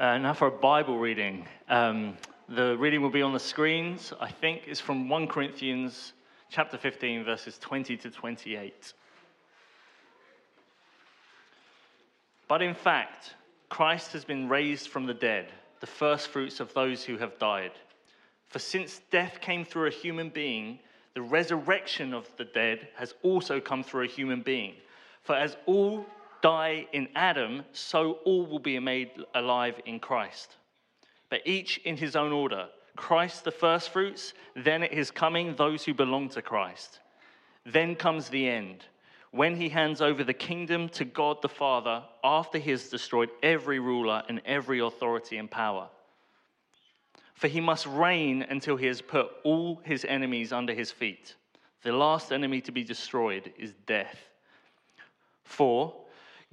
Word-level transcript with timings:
Uh, 0.00 0.16
now 0.16 0.32
for 0.32 0.46
a 0.46 0.50
Bible 0.50 0.98
reading. 0.98 1.46
Um, 1.68 2.16
the 2.48 2.74
reading 2.78 3.02
will 3.02 3.10
be 3.10 3.20
on 3.20 3.34
the 3.34 3.38
screens. 3.38 4.14
I 4.18 4.30
think 4.30 4.66
is 4.66 4.80
from 4.80 5.10
1 5.10 5.26
Corinthians 5.26 6.14
chapter 6.48 6.78
15, 6.78 7.22
verses 7.22 7.58
20 7.58 7.98
to 7.98 8.10
28. 8.10 8.94
But 12.48 12.62
in 12.62 12.72
fact, 12.74 13.34
Christ 13.68 14.14
has 14.14 14.24
been 14.24 14.48
raised 14.48 14.88
from 14.88 15.04
the 15.04 15.12
dead, 15.12 15.52
the 15.80 15.86
first 15.86 16.28
fruits 16.28 16.60
of 16.60 16.72
those 16.72 17.04
who 17.04 17.18
have 17.18 17.38
died. 17.38 17.72
For 18.48 18.58
since 18.58 19.02
death 19.10 19.42
came 19.42 19.66
through 19.66 19.88
a 19.88 19.90
human 19.90 20.30
being, 20.30 20.78
the 21.12 21.20
resurrection 21.20 22.14
of 22.14 22.26
the 22.38 22.46
dead 22.46 22.88
has 22.96 23.12
also 23.22 23.60
come 23.60 23.82
through 23.82 24.04
a 24.04 24.08
human 24.08 24.40
being. 24.40 24.76
For 25.24 25.34
as 25.34 25.58
all 25.66 26.06
die 26.42 26.86
in 26.92 27.08
Adam, 27.14 27.64
so 27.72 28.18
all 28.24 28.46
will 28.46 28.58
be 28.58 28.78
made 28.78 29.10
alive 29.34 29.80
in 29.86 30.00
Christ. 30.00 30.56
But 31.28 31.46
each 31.46 31.78
in 31.78 31.96
his 31.96 32.16
own 32.16 32.32
order 32.32 32.68
Christ 32.96 33.44
the 33.44 33.50
firstfruits, 33.50 34.34
then 34.54 34.82
at 34.82 34.92
his 34.92 35.10
coming, 35.10 35.54
those 35.54 35.84
who 35.84 35.94
belong 35.94 36.28
to 36.30 36.42
Christ. 36.42 37.00
Then 37.64 37.94
comes 37.94 38.28
the 38.28 38.48
end, 38.48 38.84
when 39.30 39.56
he 39.56 39.68
hands 39.68 40.00
over 40.00 40.24
the 40.24 40.34
kingdom 40.34 40.88
to 40.90 41.04
God 41.04 41.40
the 41.40 41.48
Father 41.48 42.02
after 42.24 42.58
he 42.58 42.70
has 42.72 42.90
destroyed 42.90 43.30
every 43.42 43.78
ruler 43.78 44.22
and 44.28 44.42
every 44.44 44.80
authority 44.80 45.38
and 45.38 45.50
power. 45.50 45.88
For 47.34 47.48
he 47.48 47.60
must 47.60 47.86
reign 47.86 48.42
until 48.42 48.76
he 48.76 48.86
has 48.86 49.00
put 49.00 49.30
all 49.44 49.80
his 49.84 50.04
enemies 50.04 50.52
under 50.52 50.74
his 50.74 50.90
feet. 50.90 51.36
The 51.82 51.92
last 51.92 52.32
enemy 52.32 52.60
to 52.62 52.72
be 52.72 52.84
destroyed 52.84 53.52
is 53.56 53.72
death. 53.86 54.18
For 55.44 55.94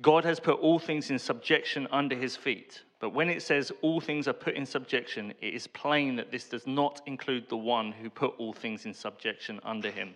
God 0.02 0.26
has 0.26 0.40
put 0.40 0.60
all 0.60 0.78
things 0.78 1.10
in 1.10 1.18
subjection 1.18 1.88
under 1.92 2.16
his 2.16 2.36
feet. 2.36 2.84
But 3.00 3.10
when 3.12 3.30
it 3.30 3.42
says 3.42 3.72
all 3.82 4.00
things 4.00 4.28
are 4.28 4.34
put 4.34 4.56
in 4.56 4.66
subjection, 4.66 5.34
it 5.42 5.54
is 5.54 5.68
plain 5.68 6.16
that 6.16 6.32
this 6.32 6.50
does 6.50 6.68
not 6.68 7.02
include 7.06 7.50
the 7.50 7.58
one 7.58 7.92
who 7.92 8.10
put 8.10 8.34
all 8.38 8.54
things 8.54 8.86
in 8.86 8.94
subjection 8.94 9.60
under 9.64 9.92
him. 9.92 10.16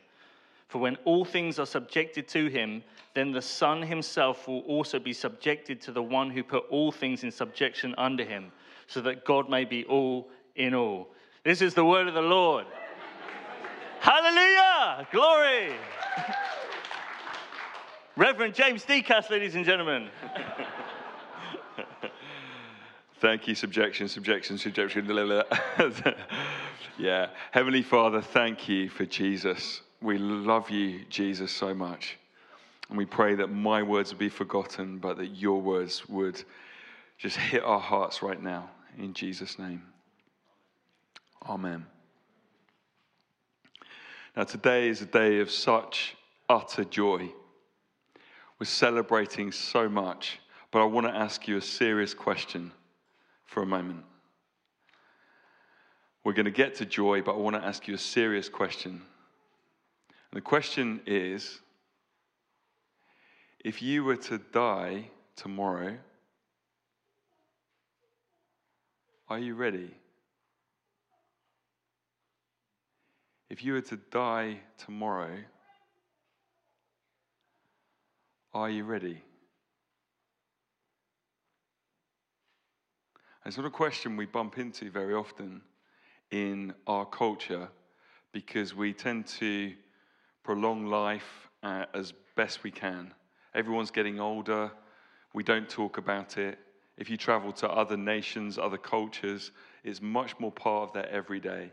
For 0.67 0.79
when 0.79 0.95
all 1.03 1.25
things 1.25 1.59
are 1.59 1.65
subjected 1.65 2.27
to 2.29 2.47
him, 2.47 2.83
then 3.13 3.31
the 3.31 3.41
Son 3.41 3.81
himself 3.81 4.47
will 4.47 4.61
also 4.61 4.99
be 4.99 5.13
subjected 5.13 5.81
to 5.81 5.91
the 5.91 6.01
one 6.01 6.29
who 6.29 6.43
put 6.43 6.63
all 6.69 6.91
things 6.91 7.23
in 7.23 7.31
subjection 7.31 7.93
under 7.97 8.23
him, 8.23 8.51
so 8.87 9.01
that 9.01 9.25
God 9.25 9.49
may 9.49 9.65
be 9.65 9.83
all 9.85 10.29
in 10.55 10.73
all. 10.73 11.09
This 11.43 11.61
is 11.61 11.73
the 11.73 11.83
word 11.83 12.07
of 12.07 12.13
the 12.13 12.21
Lord. 12.21 12.65
Hallelujah! 13.99 15.07
Glory! 15.11 15.73
Reverend 18.17 18.53
James 18.53 18.83
Decas, 18.83 19.29
ladies 19.29 19.55
and 19.55 19.63
gentlemen. 19.63 20.09
Thank 23.21 23.47
you, 23.47 23.55
subjection, 23.55 24.09
subjection, 24.09 24.57
subjection. 24.57 25.05
yeah. 26.97 27.27
Heavenly 27.51 27.83
Father, 27.83 28.21
thank 28.21 28.67
you 28.67 28.89
for 28.89 29.05
Jesus. 29.05 29.81
We 30.01 30.17
love 30.17 30.69
you, 30.69 31.05
Jesus, 31.09 31.51
so 31.53 31.73
much. 31.73 32.17
And 32.89 32.97
we 32.97 33.05
pray 33.05 33.35
that 33.35 33.47
my 33.47 33.81
words 33.81 34.11
would 34.11 34.19
be 34.19 34.27
forgotten, 34.27 34.97
but 34.97 35.15
that 35.17 35.27
your 35.27 35.61
words 35.61 36.09
would 36.09 36.43
just 37.17 37.37
hit 37.37 37.63
our 37.63 37.79
hearts 37.79 38.21
right 38.21 38.41
now. 38.41 38.69
In 38.97 39.13
Jesus' 39.13 39.57
name. 39.57 39.83
Amen. 41.47 41.85
Now, 44.35 44.43
today 44.43 44.89
is 44.89 45.01
a 45.01 45.05
day 45.05 45.39
of 45.39 45.49
such 45.49 46.17
utter 46.49 46.83
joy. 46.83 47.31
We're 48.61 48.65
celebrating 48.65 49.51
so 49.51 49.89
much, 49.89 50.39
but 50.69 50.83
I 50.83 50.85
want 50.85 51.07
to 51.07 51.15
ask 51.15 51.47
you 51.47 51.57
a 51.57 51.61
serious 51.61 52.13
question 52.13 52.71
for 53.43 53.63
a 53.63 53.65
moment. 53.65 54.03
We're 56.23 56.33
going 56.33 56.45
to 56.45 56.51
get 56.51 56.75
to 56.75 56.85
joy, 56.85 57.23
but 57.23 57.33
I 57.33 57.37
want 57.37 57.55
to 57.55 57.65
ask 57.65 57.87
you 57.87 57.95
a 57.95 57.97
serious 57.97 58.49
question. 58.49 58.91
And 58.91 60.37
the 60.37 60.41
question 60.41 61.01
is 61.07 61.59
if 63.65 63.81
you 63.81 64.03
were 64.03 64.17
to 64.17 64.37
die 64.37 65.09
tomorrow, 65.35 65.97
are 69.27 69.39
you 69.39 69.55
ready? 69.55 69.89
If 73.49 73.63
you 73.63 73.73
were 73.73 73.81
to 73.81 73.97
die 74.11 74.59
tomorrow, 74.77 75.35
are 78.53 78.69
you 78.69 78.83
ready? 78.83 79.23
It's 83.45 83.57
not 83.57 83.65
a 83.65 83.71
question 83.71 84.17
we 84.17 84.25
bump 84.25 84.57
into 84.57 84.91
very 84.91 85.13
often 85.13 85.61
in 86.31 86.73
our 86.85 87.05
culture 87.05 87.69
because 88.31 88.75
we 88.75 88.93
tend 88.93 89.25
to 89.27 89.73
prolong 90.43 90.85
life 90.85 91.49
uh, 91.63 91.85
as 91.93 92.13
best 92.35 92.63
we 92.63 92.71
can. 92.71 93.13
Everyone's 93.55 93.91
getting 93.91 94.19
older, 94.19 94.71
we 95.33 95.43
don't 95.43 95.69
talk 95.69 95.97
about 95.97 96.37
it. 96.37 96.59
If 96.97 97.09
you 97.09 97.17
travel 97.17 97.51
to 97.53 97.69
other 97.69 97.97
nations, 97.97 98.57
other 98.57 98.77
cultures, 98.77 99.51
it's 99.83 100.01
much 100.01 100.39
more 100.39 100.51
part 100.51 100.89
of 100.89 100.93
their 100.93 101.09
everyday. 101.09 101.71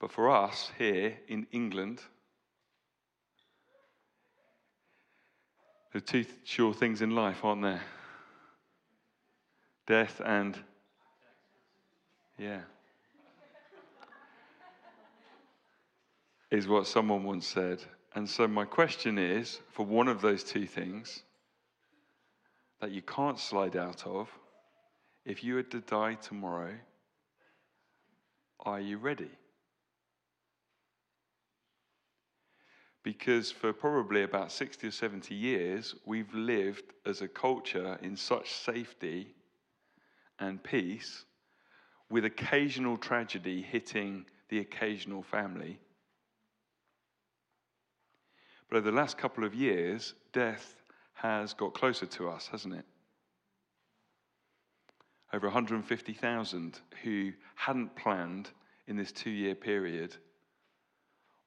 But 0.00 0.10
for 0.10 0.30
us 0.30 0.72
here 0.78 1.18
in 1.28 1.46
England, 1.52 2.00
There 5.92 5.98
are 5.98 6.00
two 6.00 6.24
sure 6.44 6.74
things 6.74 7.02
in 7.02 7.10
life, 7.10 7.44
aren't 7.44 7.62
there? 7.62 7.82
Death 9.86 10.20
and. 10.24 10.58
Yeah. 12.38 12.60
is 16.50 16.68
what 16.68 16.86
someone 16.86 17.24
once 17.24 17.46
said. 17.46 17.82
And 18.14 18.28
so, 18.28 18.46
my 18.46 18.64
question 18.64 19.18
is 19.18 19.60
for 19.72 19.84
one 19.84 20.08
of 20.08 20.20
those 20.20 20.44
two 20.44 20.66
things 20.66 21.22
that 22.80 22.90
you 22.90 23.02
can't 23.02 23.38
slide 23.38 23.76
out 23.76 24.06
of, 24.06 24.28
if 25.24 25.42
you 25.42 25.54
were 25.54 25.62
to 25.64 25.80
die 25.80 26.14
tomorrow, 26.14 26.74
are 28.60 28.80
you 28.80 28.98
ready? 28.98 29.30
Because 33.06 33.52
for 33.52 33.72
probably 33.72 34.24
about 34.24 34.50
60 34.50 34.88
or 34.88 34.90
70 34.90 35.32
years, 35.32 35.94
we've 36.06 36.34
lived 36.34 36.92
as 37.06 37.22
a 37.22 37.28
culture 37.28 37.96
in 38.02 38.16
such 38.16 38.52
safety 38.52 39.28
and 40.40 40.60
peace, 40.60 41.24
with 42.10 42.24
occasional 42.24 42.96
tragedy 42.96 43.62
hitting 43.62 44.26
the 44.48 44.58
occasional 44.58 45.22
family. 45.22 45.78
But 48.68 48.78
over 48.78 48.90
the 48.90 48.96
last 48.96 49.16
couple 49.16 49.44
of 49.44 49.54
years, 49.54 50.14
death 50.32 50.82
has 51.12 51.54
got 51.54 51.74
closer 51.74 52.06
to 52.06 52.28
us, 52.28 52.48
hasn't 52.48 52.74
it? 52.74 52.86
Over 55.32 55.46
150,000 55.46 56.80
who 57.04 57.32
hadn't 57.54 57.94
planned 57.94 58.50
in 58.88 58.96
this 58.96 59.12
two 59.12 59.30
year 59.30 59.54
period 59.54 60.16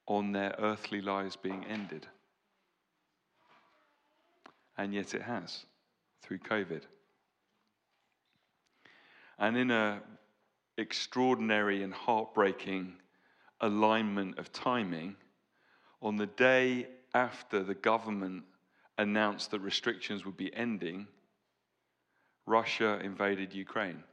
on 0.09 0.31
their 0.31 0.55
earthly 0.57 1.01
lives 1.01 1.35
being 1.35 1.63
ended. 1.69 2.05
And 4.77 4.93
yet 4.93 5.13
it 5.13 5.21
has 5.21 5.65
through 6.23 6.39
COVID. 6.39 6.81
And 9.37 9.55
in 9.55 9.71
an 9.71 9.99
extraordinary 10.77 11.83
and 11.83 11.93
heartbreaking 11.93 12.93
alignment 13.61 14.39
of 14.39 14.51
timing, 14.51 15.15
on 16.01 16.17
the 16.17 16.25
day 16.25 16.87
after 17.13 17.63
the 17.63 17.75
government 17.75 18.43
announced 18.97 19.51
that 19.51 19.59
restrictions 19.59 20.25
would 20.25 20.37
be 20.37 20.53
ending, 20.55 21.07
Russia 22.47 22.99
invaded 23.03 23.53
Ukraine. 23.53 24.03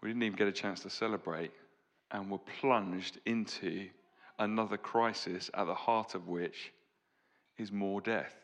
We 0.00 0.08
didn't 0.08 0.22
even 0.22 0.38
get 0.38 0.48
a 0.48 0.52
chance 0.52 0.80
to 0.80 0.90
celebrate 0.90 1.52
and 2.12 2.30
were 2.30 2.38
plunged 2.60 3.18
into 3.26 3.88
another 4.38 4.76
crisis 4.76 5.50
at 5.54 5.64
the 5.64 5.74
heart 5.74 6.14
of 6.14 6.28
which 6.28 6.72
is 7.58 7.70
more 7.70 8.00
death. 8.00 8.34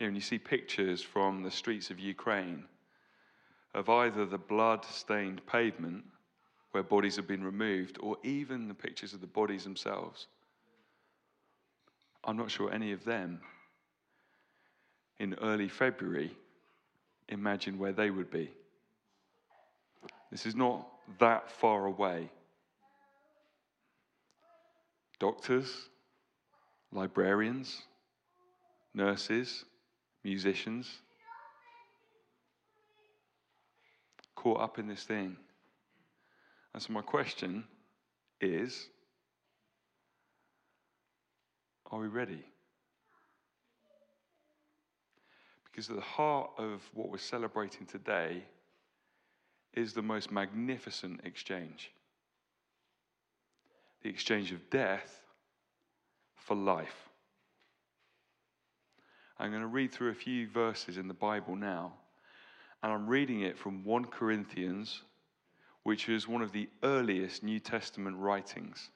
You 0.00 0.06
know, 0.06 0.08
and 0.08 0.16
you 0.16 0.22
see 0.22 0.38
pictures 0.38 1.02
from 1.02 1.42
the 1.42 1.50
streets 1.50 1.90
of 1.90 2.00
Ukraine 2.00 2.64
of 3.74 3.88
either 3.88 4.24
the 4.24 4.38
blood 4.38 4.84
stained 4.84 5.44
pavement 5.46 6.04
where 6.70 6.82
bodies 6.82 7.16
have 7.16 7.26
been 7.26 7.44
removed 7.44 7.98
or 8.00 8.16
even 8.22 8.68
the 8.68 8.74
pictures 8.74 9.12
of 9.12 9.20
the 9.20 9.26
bodies 9.26 9.64
themselves. 9.64 10.26
I'm 12.24 12.36
not 12.36 12.50
sure 12.50 12.72
any 12.72 12.92
of 12.92 13.04
them 13.04 13.40
in 15.18 15.34
early 15.34 15.68
February 15.68 16.36
imagine 17.28 17.78
where 17.78 17.92
they 17.92 18.10
would 18.10 18.30
be. 18.30 18.50
This 20.34 20.46
is 20.46 20.56
not 20.56 20.84
that 21.20 21.48
far 21.48 21.86
away. 21.86 22.28
Doctors, 25.20 25.70
librarians, 26.90 27.82
nurses, 28.94 29.64
musicians, 30.24 30.90
caught 34.34 34.60
up 34.60 34.80
in 34.80 34.88
this 34.88 35.04
thing. 35.04 35.36
And 36.72 36.82
so, 36.82 36.92
my 36.92 37.02
question 37.02 37.62
is 38.40 38.88
are 41.92 42.00
we 42.00 42.08
ready? 42.08 42.44
Because 45.64 45.88
at 45.90 45.94
the 45.94 46.02
heart 46.02 46.50
of 46.58 46.82
what 46.92 47.08
we're 47.08 47.18
celebrating 47.18 47.86
today 47.86 48.42
is 49.76 49.92
the 49.92 50.02
most 50.02 50.30
magnificent 50.30 51.20
exchange 51.24 51.92
the 54.04 54.10
exchange 54.10 54.52
of 54.52 54.70
death 54.70 55.22
for 56.36 56.54
life. 56.54 57.08
I'm 59.38 59.50
going 59.50 59.62
to 59.62 59.66
read 59.66 59.90
through 59.90 60.10
a 60.10 60.14
few 60.14 60.46
verses 60.46 60.98
in 60.98 61.08
the 61.08 61.14
Bible 61.14 61.56
now, 61.56 61.94
and 62.82 62.92
I'm 62.92 63.06
reading 63.06 63.40
it 63.40 63.58
from 63.58 63.82
1 63.82 64.04
Corinthians, 64.04 65.02
which 65.82 66.08
is 66.10 66.28
one 66.28 66.42
of 66.42 66.52
the 66.52 66.68
earliest 66.82 67.42
New 67.42 67.58
Testament 67.58 68.16
writings. 68.18 68.90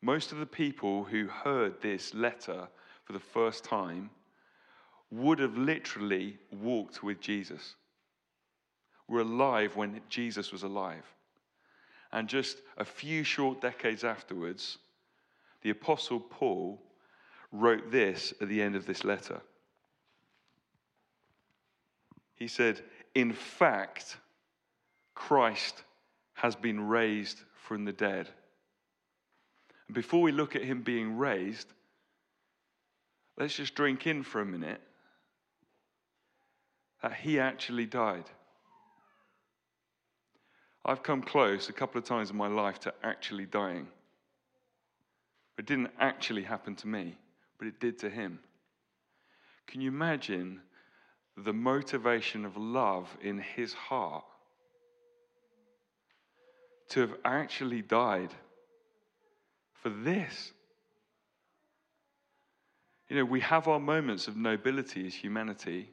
Most 0.00 0.30
of 0.30 0.38
the 0.38 0.46
people 0.46 1.02
who 1.02 1.26
heard 1.26 1.82
this 1.82 2.14
letter 2.14 2.68
for 3.04 3.12
the 3.12 3.18
first 3.18 3.64
time 3.64 4.08
would 5.10 5.38
have 5.38 5.56
literally 5.56 6.38
walked 6.50 7.02
with 7.02 7.20
Jesus, 7.20 7.74
were 9.06 9.20
alive 9.20 9.76
when 9.76 10.00
Jesus 10.08 10.52
was 10.52 10.62
alive. 10.62 11.04
And 12.12 12.28
just 12.28 12.58
a 12.76 12.84
few 12.84 13.24
short 13.24 13.60
decades 13.60 14.04
afterwards, 14.04 14.78
the 15.62 15.70
Apostle 15.70 16.20
Paul 16.20 16.80
wrote 17.52 17.90
this 17.90 18.34
at 18.40 18.48
the 18.48 18.60
end 18.60 18.76
of 18.76 18.86
this 18.86 19.04
letter. 19.04 19.40
He 22.34 22.48
said, 22.48 22.82
In 23.14 23.32
fact, 23.32 24.18
Christ 25.14 25.82
has 26.34 26.54
been 26.54 26.86
raised 26.86 27.40
from 27.54 27.84
the 27.84 27.92
dead. 27.92 28.28
And 29.88 29.94
before 29.94 30.22
we 30.22 30.32
look 30.32 30.54
at 30.54 30.62
him 30.62 30.82
being 30.82 31.16
raised, 31.16 31.66
let's 33.36 33.56
just 33.56 33.74
drink 33.74 34.06
in 34.06 34.22
for 34.22 34.40
a 34.40 34.46
minute 34.46 34.80
that 37.02 37.14
he 37.14 37.38
actually 37.38 37.86
died. 37.86 38.24
I've 40.84 41.02
come 41.02 41.22
close 41.22 41.68
a 41.68 41.72
couple 41.72 41.98
of 41.98 42.04
times 42.04 42.30
in 42.30 42.36
my 42.36 42.48
life 42.48 42.80
to 42.80 42.94
actually 43.02 43.46
dying. 43.46 43.88
It 45.58 45.66
didn't 45.66 45.90
actually 45.98 46.44
happen 46.44 46.76
to 46.76 46.88
me, 46.88 47.16
but 47.58 47.68
it 47.68 47.80
did 47.80 47.98
to 47.98 48.10
him. 48.10 48.38
Can 49.66 49.80
you 49.80 49.88
imagine 49.88 50.60
the 51.36 51.52
motivation 51.52 52.44
of 52.44 52.56
love 52.56 53.14
in 53.20 53.38
his 53.38 53.72
heart 53.74 54.24
to 56.90 57.00
have 57.00 57.14
actually 57.24 57.82
died 57.82 58.30
for 59.82 59.90
this? 59.90 60.52
You 63.08 63.16
know, 63.16 63.24
we 63.24 63.40
have 63.40 63.68
our 63.68 63.80
moments 63.80 64.28
of 64.28 64.36
nobility 64.36 65.06
as 65.06 65.14
humanity 65.14 65.90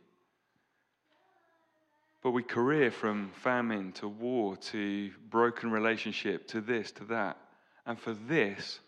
but 2.25 2.31
we 2.31 2.41
career 2.41 2.89
from 2.89 3.29
famine 3.43 3.91
to 3.91 4.07
war 4.07 4.57
to 4.57 5.11
broken 5.29 5.69
relationship 5.69 6.47
to 6.47 6.59
this 6.59 6.91
to 6.91 7.03
that. 7.03 7.37
And 7.85 7.99
for 7.99 8.15
this, 8.15 8.79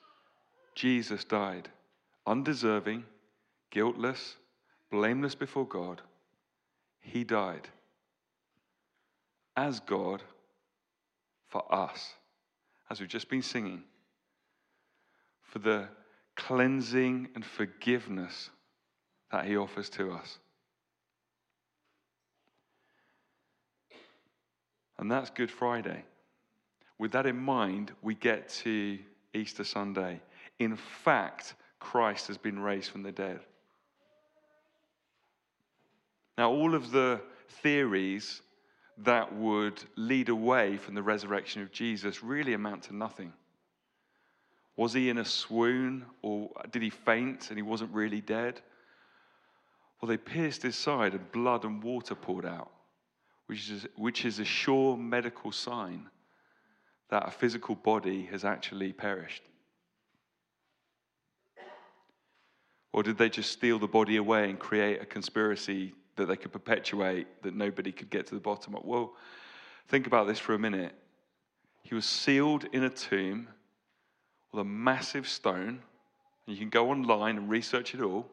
Jesus 0.73 1.23
died. 1.23 1.69
Undeserving, 2.25 3.03
guiltless, 3.69 4.37
blameless 4.89 5.35
before 5.35 5.67
God. 5.67 6.01
He 6.99 7.23
died 7.23 7.67
as 9.55 9.81
God 9.81 10.23
for 11.47 11.63
us, 11.71 12.15
as 12.89 12.99
we've 12.99 13.07
just 13.07 13.29
been 13.29 13.43
singing, 13.43 13.83
for 15.43 15.59
the 15.59 15.87
cleansing 16.35 17.27
and 17.35 17.45
forgiveness 17.45 18.49
that 19.31 19.45
He 19.45 19.55
offers 19.55 19.89
to 19.91 20.11
us. 20.11 20.39
And 24.99 25.11
that's 25.11 25.29
Good 25.29 25.51
Friday. 25.51 26.03
With 26.97 27.11
that 27.11 27.25
in 27.25 27.37
mind, 27.37 27.91
we 28.01 28.15
get 28.15 28.49
to 28.63 28.97
Easter 29.33 29.63
Sunday. 29.63 30.19
In 30.59 30.75
fact, 30.75 31.53
Christ 31.79 32.27
has 32.27 32.37
been 32.37 32.59
raised 32.59 32.89
from 32.89 33.03
the 33.03 33.11
dead. 33.11 33.39
Now, 36.37 36.51
all 36.51 36.73
of 36.73 36.91
the 36.91 37.21
theories 37.61 38.41
that 38.99 39.33
would 39.35 39.83
lead 39.95 40.29
away 40.29 40.77
from 40.77 40.95
the 40.95 41.03
resurrection 41.03 41.61
of 41.61 41.71
Jesus 41.71 42.23
really 42.23 42.53
amount 42.53 42.83
to 42.83 42.95
nothing. 42.95 43.31
Was 44.75 44.93
he 44.93 45.09
in 45.09 45.19
a 45.19 45.25
swoon 45.25 46.05
or 46.21 46.49
did 46.71 46.81
he 46.81 46.89
faint 46.89 47.49
and 47.49 47.57
he 47.57 47.63
wasn't 47.63 47.93
really 47.93 48.21
dead? 48.21 48.61
Well, 50.01 50.09
they 50.09 50.17
pierced 50.17 50.63
his 50.63 50.75
side 50.75 51.13
and 51.13 51.31
blood 51.31 51.63
and 51.63 51.81
water 51.83 52.15
poured 52.15 52.45
out 52.45 52.71
which 53.47 53.69
is, 53.69 53.87
which 53.95 54.25
is 54.25 54.39
a 54.39 54.45
sure 54.45 54.95
medical 54.95 55.51
sign 55.51 56.07
that 57.09 57.27
a 57.27 57.31
physical 57.31 57.75
body 57.75 58.27
has 58.31 58.45
actually 58.45 58.93
perished? 58.93 59.43
Or 62.93 63.03
did 63.03 63.17
they 63.17 63.29
just 63.29 63.51
steal 63.51 63.79
the 63.79 63.87
body 63.87 64.17
away 64.17 64.49
and 64.49 64.59
create 64.59 65.01
a 65.01 65.05
conspiracy 65.05 65.93
that 66.15 66.25
they 66.25 66.35
could 66.35 66.51
perpetuate 66.51 67.43
that 67.43 67.55
nobody 67.55 67.91
could 67.91 68.09
get 68.09 68.27
to 68.27 68.35
the 68.35 68.41
bottom 68.41 68.75
of? 68.75 68.83
Well, 68.83 69.13
think 69.87 70.07
about 70.07 70.27
this 70.27 70.39
for 70.39 70.53
a 70.53 70.59
minute. 70.59 70.95
He 71.83 71.95
was 71.95 72.05
sealed 72.05 72.65
in 72.73 72.83
a 72.83 72.89
tomb 72.89 73.47
with 74.51 74.61
a 74.61 74.65
massive 74.65 75.27
stone, 75.27 75.79
and 76.47 76.55
you 76.55 76.57
can 76.57 76.69
go 76.69 76.89
online 76.89 77.37
and 77.37 77.49
research 77.49 77.93
it 77.93 78.01
all. 78.01 78.25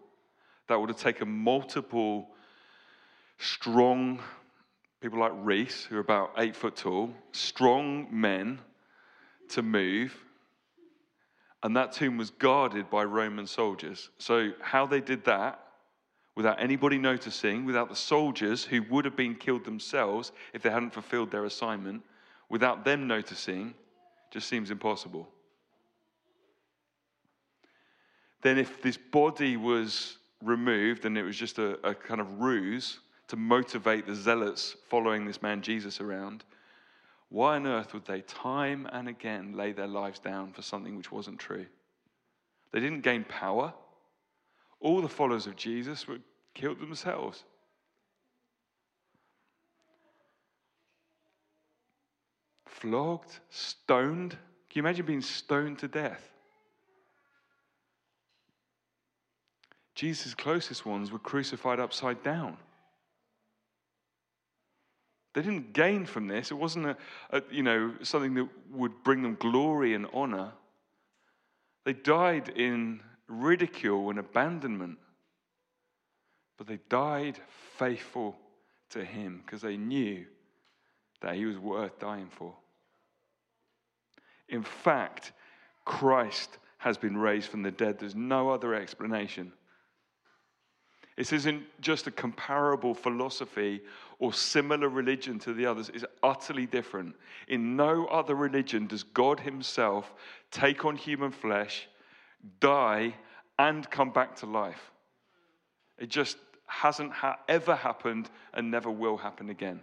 That 0.69 0.81
would 0.81 0.89
have 0.89 0.99
taken 0.99 1.29
multiple 1.29 2.31
strong 3.39 4.21
people 5.05 5.19
like 5.19 5.33
Reese, 5.37 5.85
who 5.85 5.97
are 5.97 6.01
about 6.01 6.31
eight 6.39 6.57
foot 6.57 6.77
tall, 6.77 7.11
strong 7.33 8.09
men 8.11 8.59
to 9.51 9.61
move. 9.61 10.17
And 11.63 11.77
that 11.77 11.93
tomb 11.93 12.17
was 12.17 12.31
guarded 12.31 12.89
by 12.89 13.05
Roman 13.05 13.47
soldiers. 13.47 14.09
So, 14.17 14.53
how 14.63 14.87
they 14.87 15.03
did 15.03 15.27
that 15.27 15.61
without 16.37 16.59
anybody 16.59 16.97
noticing, 16.97 17.67
without 17.67 17.91
the 17.91 17.95
soldiers 17.95 18.65
who 18.65 18.83
would 18.89 19.05
have 19.05 19.15
been 19.15 19.35
killed 19.35 19.67
themselves 19.67 20.33
if 20.55 20.63
they 20.63 20.71
hadn't 20.71 20.95
fulfilled 20.95 21.31
their 21.31 21.45
assignment, 21.45 22.03
without 22.49 22.87
them 22.87 23.07
noticing, 23.07 23.75
just 24.31 24.49
seems 24.49 24.71
impossible. 24.71 25.29
Then, 28.41 28.57
if 28.57 28.81
this 28.81 28.97
body 28.97 29.59
was 29.59 30.17
removed 30.43 31.05
and 31.05 31.19
it 31.19 31.25
was 31.25 31.37
just 31.37 31.59
a, 31.59 31.79
a 31.87 31.95
kind 31.95 32.23
of 32.23 32.41
ruse, 32.41 33.01
to 33.29 33.37
motivate 33.37 34.07
the 34.07 34.15
zealots 34.15 34.77
following 34.89 35.27
this 35.27 35.43
man 35.43 35.63
Jesus 35.63 36.01
around, 36.01 36.45
why 37.29 37.57
on 37.57 37.67
earth 37.67 37.95
would 37.95 38.05
they 38.05 38.21
time 38.23 38.89
and 38.93 39.09
again 39.09 39.57
lay 39.57 39.73
their 39.73 39.87
lives 39.87 40.19
down 40.19 40.53
for 40.53 40.63
something 40.63 40.97
which 40.97 41.11
wasn't 41.11 41.39
true? 41.39 41.67
They 42.73 42.81
didn't 42.81 43.03
gain 43.03 43.25
power. 43.25 43.73
All 44.81 45.01
the 45.01 45.09
followers 45.09 45.47
of 45.47 45.57
Jesus 45.57 46.07
were 46.07 46.19
killed 46.55 46.81
themselves. 46.81 47.45
Flogged, 52.67 53.39
stoned. 53.51 54.31
Can 54.31 54.39
you 54.75 54.83
imagine 54.83 55.07
being 55.07 55.23
stoned 55.23 55.79
to 55.79 55.89
death? 55.89 56.31
Jesus' 59.95 60.35
closest 60.35 60.85
ones 60.85 61.11
were 61.13 61.19
crucified 61.19 61.81
upside 61.81 62.23
down. 62.23 62.57
They 65.35 65.43
didn't 65.43 65.73
gain 65.73 66.07
from 66.07 66.29
this. 66.29 66.51
It 66.51 66.55
wasn't 66.55 66.87
a, 66.87 66.97
a, 67.31 67.43
you 67.51 67.63
know, 67.63 67.93
something 68.03 68.35
that 68.35 68.49
would 68.71 69.03
bring 69.03 69.23
them 69.23 69.37
glory 69.39 69.95
and 69.95 70.07
honor. 70.15 70.53
They 71.85 71.93
died 71.93 72.51
in 72.51 73.01
ridicule 73.29 74.11
and 74.11 74.19
abandonment. 74.19 74.99
But 76.57 76.69
they 76.69 76.79
died 76.89 77.41
faithful 77.77 78.37
to 78.91 79.05
him 79.05 79.43
because 79.45 79.61
they 79.61 79.77
knew 79.77 80.25
that 81.21 81.35
he 81.35 81.47
was 81.47 81.59
worth 81.59 81.99
dying 81.99 82.29
for. 82.31 82.55
In 84.49 84.63
fact, 84.63 85.33
Christ 85.85 86.59
has 86.79 86.97
been 86.97 87.17
raised 87.17 87.49
from 87.49 87.63
the 87.63 87.73
dead. 87.73 87.99
There's 87.99 88.15
no 88.15 88.51
other 88.51 88.75
explanation. 88.75 89.53
This 91.17 91.33
isn't 91.33 91.63
just 91.81 92.07
a 92.07 92.11
comparable 92.11 92.93
philosophy 92.93 93.83
or 94.19 94.33
similar 94.33 94.89
religion 94.89 95.39
to 95.41 95.53
the 95.53 95.65
others. 95.67 95.91
It's 95.95 96.05
utterly 96.23 96.67
different. 96.67 97.15
In 97.47 97.77
no 97.77 98.07
other 98.07 98.35
religion 98.35 98.87
does 98.87 99.05
God 99.05 99.41
Himself 99.41 100.13
take 100.51 100.85
on 100.85 100.97
human 100.97 101.31
flesh, 101.31 101.89
die, 102.59 103.15
and 103.59 103.89
come 103.91 104.11
back 104.11 104.35
to 104.37 104.47
life. 104.47 104.91
It 105.99 106.09
just 106.09 106.37
hasn't 106.67 107.13
ha- 107.13 107.39
ever 107.49 107.77
happened 107.77 108.29
and 108.53 108.71
never 108.71 108.91
will 108.91 109.17
happen 109.17 109.51
again. 109.51 109.81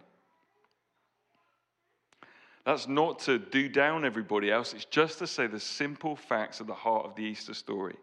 That's 2.66 2.88
not 2.88 3.20
to 3.20 3.40
do 3.40 3.70
down 3.70 4.06
everybody 4.06 4.52
else, 4.52 4.74
it's 4.74 4.86
just 4.86 5.20
to 5.20 5.28
say 5.28 5.48
the 5.48 5.60
simple 5.60 6.16
facts 6.16 6.62
at 6.62 6.68
the 6.68 6.74
heart 6.74 7.06
of 7.06 7.16
the 7.16 7.24
Easter 7.24 7.54
story. 7.54 7.96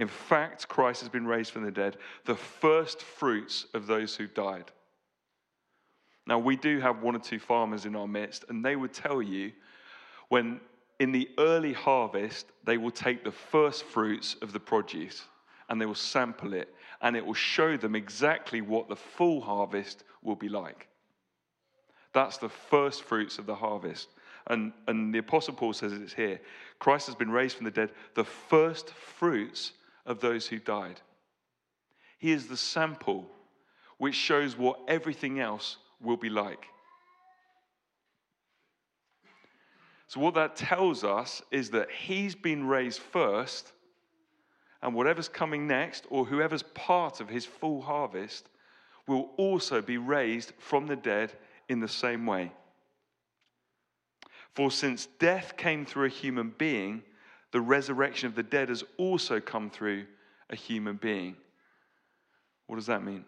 In 0.00 0.08
fact, 0.08 0.66
Christ 0.66 1.00
has 1.02 1.10
been 1.10 1.26
raised 1.26 1.52
from 1.52 1.62
the 1.62 1.70
dead, 1.70 1.98
the 2.24 2.34
first 2.34 3.02
fruits 3.02 3.66
of 3.74 3.86
those 3.86 4.16
who 4.16 4.26
died. 4.26 4.72
Now, 6.26 6.38
we 6.38 6.56
do 6.56 6.80
have 6.80 7.02
one 7.02 7.14
or 7.14 7.18
two 7.18 7.38
farmers 7.38 7.84
in 7.84 7.94
our 7.94 8.08
midst, 8.08 8.46
and 8.48 8.64
they 8.64 8.76
would 8.76 8.94
tell 8.94 9.20
you 9.20 9.52
when 10.30 10.58
in 11.00 11.12
the 11.12 11.28
early 11.36 11.74
harvest, 11.74 12.46
they 12.64 12.78
will 12.78 12.90
take 12.90 13.24
the 13.24 13.30
first 13.30 13.84
fruits 13.84 14.36
of 14.40 14.54
the 14.54 14.60
produce 14.60 15.22
and 15.68 15.78
they 15.78 15.86
will 15.86 15.94
sample 15.94 16.54
it, 16.54 16.74
and 17.02 17.14
it 17.14 17.24
will 17.24 17.34
show 17.34 17.76
them 17.76 17.94
exactly 17.94 18.62
what 18.62 18.88
the 18.88 18.96
full 18.96 19.42
harvest 19.42 20.04
will 20.22 20.34
be 20.34 20.48
like. 20.48 20.88
That's 22.14 22.38
the 22.38 22.48
first 22.48 23.02
fruits 23.02 23.38
of 23.38 23.44
the 23.44 23.54
harvest. 23.54 24.08
And, 24.46 24.72
and 24.88 25.14
the 25.14 25.18
Apostle 25.18 25.54
Paul 25.54 25.74
says 25.74 25.92
it's 25.92 26.14
here 26.14 26.40
Christ 26.78 27.06
has 27.06 27.14
been 27.14 27.30
raised 27.30 27.56
from 27.56 27.66
the 27.66 27.70
dead, 27.70 27.90
the 28.14 28.24
first 28.24 28.94
fruits 28.94 29.72
of 30.06 30.20
those 30.20 30.46
who 30.46 30.58
died. 30.58 31.00
He 32.18 32.32
is 32.32 32.46
the 32.46 32.56
sample 32.56 33.26
which 33.98 34.14
shows 34.14 34.56
what 34.56 34.80
everything 34.88 35.40
else 35.40 35.76
will 36.00 36.16
be 36.16 36.30
like. 36.30 36.66
So, 40.06 40.20
what 40.20 40.34
that 40.34 40.56
tells 40.56 41.04
us 41.04 41.42
is 41.50 41.70
that 41.70 41.90
he's 41.90 42.34
been 42.34 42.66
raised 42.66 42.98
first, 42.98 43.72
and 44.82 44.94
whatever's 44.94 45.28
coming 45.28 45.66
next, 45.66 46.04
or 46.10 46.24
whoever's 46.24 46.62
part 46.62 47.20
of 47.20 47.28
his 47.28 47.44
full 47.44 47.80
harvest, 47.80 48.48
will 49.06 49.30
also 49.36 49.80
be 49.80 49.98
raised 49.98 50.52
from 50.58 50.86
the 50.86 50.96
dead 50.96 51.32
in 51.68 51.80
the 51.80 51.88
same 51.88 52.26
way. 52.26 52.50
For 54.54 54.70
since 54.70 55.06
death 55.18 55.56
came 55.56 55.86
through 55.86 56.06
a 56.06 56.10
human 56.10 56.54
being, 56.58 57.02
the 57.52 57.60
resurrection 57.60 58.26
of 58.26 58.34
the 58.34 58.42
dead 58.42 58.68
has 58.68 58.84
also 58.96 59.40
come 59.40 59.70
through 59.70 60.06
a 60.50 60.56
human 60.56 60.96
being. 60.96 61.36
What 62.66 62.76
does 62.76 62.86
that 62.86 63.04
mean? 63.04 63.24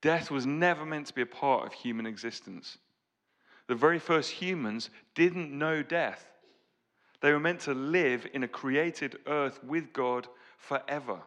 Death 0.00 0.30
was 0.30 0.46
never 0.46 0.84
meant 0.84 1.06
to 1.06 1.14
be 1.14 1.22
a 1.22 1.26
part 1.26 1.64
of 1.66 1.72
human 1.72 2.06
existence. 2.06 2.78
The 3.68 3.76
very 3.76 4.00
first 4.00 4.30
humans 4.32 4.90
didn't 5.14 5.56
know 5.56 5.82
death. 5.82 6.26
They 7.20 7.32
were 7.32 7.38
meant 7.38 7.60
to 7.60 7.74
live 7.74 8.26
in 8.34 8.42
a 8.42 8.48
created 8.48 9.18
earth 9.28 9.62
with 9.62 9.92
God 9.92 10.26
forever. 10.58 11.20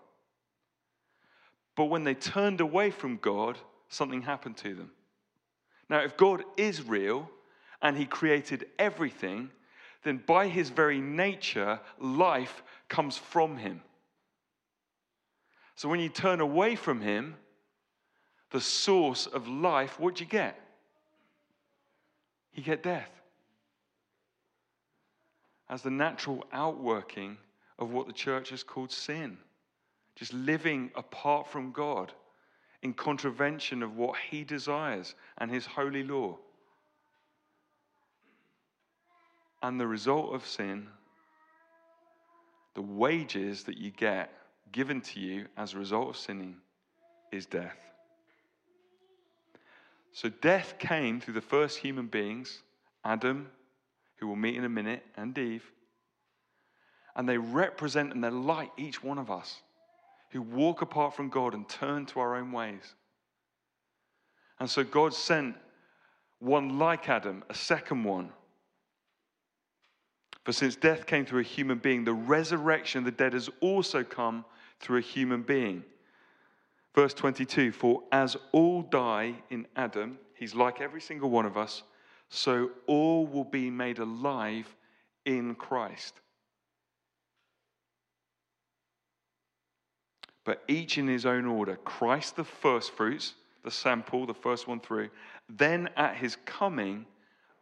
But 1.76 1.86
when 1.86 2.04
they 2.04 2.14
turned 2.14 2.60
away 2.60 2.92
from 2.92 3.18
God, 3.18 3.58
something 3.88 4.22
happened 4.22 4.58
to 4.58 4.76
them. 4.76 4.92
Now, 5.90 6.00
if 6.00 6.18
God 6.18 6.44
is 6.58 6.84
real 6.84 7.30
and 7.82 7.98
He 7.98 8.06
created 8.06 8.66
everything, 8.78 9.52
then 10.06 10.22
by 10.26 10.48
His 10.48 10.70
very 10.70 11.02
nature, 11.02 11.80
life 12.00 12.64
comes 12.88 13.18
from 13.18 13.58
Him. 13.58 13.82
So 15.76 15.90
when 15.90 16.00
you 16.00 16.10
turn 16.10 16.40
away 16.40 16.76
from 16.76 17.02
Him, 17.02 17.36
the 18.52 18.62
source 18.62 19.26
of 19.26 19.48
life, 19.48 20.00
what 20.00 20.16
do 20.16 20.24
you 20.24 20.30
get? 20.30 20.58
You 22.54 22.64
get 22.64 22.84
death. 22.84 23.10
As 25.68 25.82
the 25.82 25.92
natural 25.92 26.46
outworking 26.54 27.38
of 27.80 27.92
what 27.92 28.08
the 28.08 28.14
church 28.14 28.52
has 28.52 28.64
called 28.64 28.92
sin. 28.92 29.38
Just 30.16 30.34
living 30.34 30.92
apart 30.96 31.48
from 31.48 31.72
God 31.72 32.14
in 32.84 32.94
contravention 32.94 33.82
of 33.82 33.98
what 33.98 34.16
he 34.30 34.44
desires 34.44 35.16
and 35.40 35.50
his 35.50 35.66
holy 35.66 36.04
law. 36.04 36.38
And 39.66 39.80
the 39.80 39.88
result 39.88 40.36
of 40.36 40.46
sin, 40.46 40.86
the 42.76 42.84
wages 42.84 43.64
that 43.64 43.80
you 43.80 43.90
get 43.90 44.30
given 44.72 45.02
to 45.02 45.20
you 45.20 45.48
as 45.58 45.74
a 45.74 45.80
result 45.80 46.10
of 46.10 46.18
sinning, 46.18 46.58
is 47.32 47.48
death. 47.48 47.76
So 50.14 50.30
death 50.30 50.76
came 50.78 51.20
through 51.20 51.34
the 51.34 51.42
first 51.42 51.80
human 51.80 52.06
beings, 52.06 52.62
Adam, 53.04 53.50
who 54.18 54.28
we'll 54.28 54.36
meet 54.36 54.56
in 54.56 54.66
a 54.66 54.70
minute, 54.70 55.04
and 55.18 55.36
Eve. 55.36 55.66
And 57.16 57.28
they 57.28 57.40
represent 57.40 58.14
and 58.14 58.24
they're 58.24 58.30
like 58.30 58.70
each 58.78 59.04
one 59.04 59.18
of 59.18 59.32
us 59.32 59.64
who 60.30 60.44
walk 60.44 60.84
apart 60.84 61.16
from 61.16 61.30
God 61.30 61.56
and 61.56 61.68
turn 61.68 62.06
to 62.06 62.20
our 62.20 62.36
own 62.36 62.52
ways. 62.52 62.94
And 64.60 64.70
so 64.70 64.84
God 64.84 65.16
sent 65.16 65.56
one 66.38 66.78
like 66.78 67.10
Adam, 67.10 67.44
a 67.50 67.56
second 67.56 68.04
one. 68.04 68.30
For 70.46 70.54
since 70.54 70.76
death 70.76 71.06
came 71.06 71.26
through 71.26 71.42
a 71.42 71.44
human 71.44 71.80
being, 71.80 72.04
the 72.04 72.14
resurrection 72.14 73.00
of 73.00 73.06
the 73.06 73.12
dead 73.12 73.34
has 73.34 73.50
also 73.60 74.04
come 74.04 74.46
through 74.80 75.00
a 75.00 75.02
human 75.02 75.42
being. 75.42 75.84
Verse 76.94 77.14
22 77.14 77.72
For 77.72 78.04
as 78.12 78.38
all 78.52 78.84
die 78.84 79.36
in 79.50 79.68
Adam, 79.76 80.18
he's 80.36 80.56
like 80.56 80.80
every 80.80 81.02
single 81.02 81.30
one 81.30 81.46
of 81.46 81.58
us, 81.58 81.84
so 82.30 82.70
all 82.88 83.26
will 83.28 83.44
be 83.44 83.70
made 83.70 84.00
alive 84.00 84.74
in 85.26 85.56
Christ. 85.56 86.22
but 90.46 90.64
each 90.68 90.98
in 90.98 91.08
his 91.08 91.26
own 91.26 91.46
order. 91.46 91.76
Christ, 91.78 92.38
the 92.38 92.44
first 92.44 92.92
fruits, 92.92 93.34
the 93.64 93.72
sample, 93.72 94.26
the 94.26 94.34
first 94.34 94.68
one 94.68 94.80
through. 94.80 95.10
Then 95.50 95.90
at 95.98 96.16
his 96.16 96.38
coming, 96.46 97.06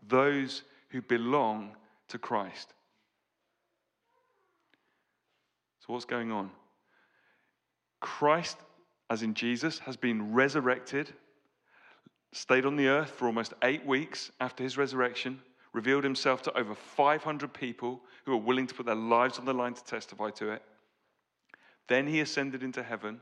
those 0.07 0.63
who 0.89 1.01
belong 1.01 1.71
to 2.13 2.19
Christ. 2.19 2.73
So, 5.79 5.91
what's 5.93 6.05
going 6.05 6.31
on? 6.31 6.51
Christ, 7.99 8.57
as 9.09 9.23
in 9.23 9.33
Jesus, 9.33 9.79
has 9.79 9.97
been 9.97 10.31
resurrected, 10.31 11.11
stayed 12.31 12.65
on 12.65 12.75
the 12.75 12.87
earth 12.87 13.09
for 13.09 13.25
almost 13.25 13.53
eight 13.63 13.83
weeks 13.83 14.31
after 14.39 14.63
his 14.63 14.77
resurrection, 14.77 15.41
revealed 15.73 16.03
himself 16.03 16.43
to 16.43 16.55
over 16.55 16.75
500 16.75 17.51
people 17.51 17.99
who 18.25 18.33
are 18.33 18.37
willing 18.37 18.67
to 18.67 18.75
put 18.75 18.85
their 18.85 18.93
lives 18.93 19.39
on 19.39 19.45
the 19.45 19.53
line 19.53 19.73
to 19.73 19.83
testify 19.83 20.29
to 20.29 20.51
it. 20.51 20.61
Then 21.87 22.05
he 22.05 22.19
ascended 22.19 22.61
into 22.61 22.83
heaven. 22.83 23.19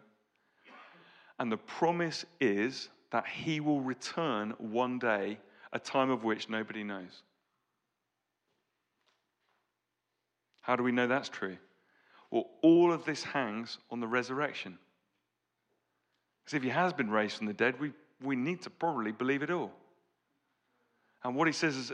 And 1.39 1.50
the 1.50 1.57
promise 1.57 2.25
is 2.41 2.89
that 3.12 3.25
he 3.25 3.62
will 3.62 3.79
return 3.79 4.53
one 4.57 5.00
day, 5.00 5.38
a 5.71 5.79
time 5.79 6.10
of 6.10 6.25
which 6.25 6.50
nobody 6.50 6.83
knows. 6.83 7.24
How 10.61 10.75
do 10.75 10.83
we 10.83 10.91
know 10.91 11.07
that's 11.07 11.29
true? 11.29 11.57
Well, 12.29 12.45
all 12.61 12.93
of 12.93 13.03
this 13.03 13.23
hangs 13.23 13.77
on 13.89 13.99
the 13.99 14.07
resurrection. 14.07 14.77
Because 16.43 16.57
if 16.57 16.63
he 16.63 16.69
has 16.69 16.93
been 16.93 17.09
raised 17.09 17.37
from 17.37 17.47
the 17.47 17.53
dead, 17.53 17.79
we, 17.79 17.91
we 18.23 18.35
need 18.35 18.61
to 18.61 18.69
probably 18.69 19.11
believe 19.11 19.43
it 19.43 19.51
all. 19.51 19.71
And 21.23 21.35
what 21.35 21.47
he 21.47 21.53
says 21.53 21.75
is 21.75 21.91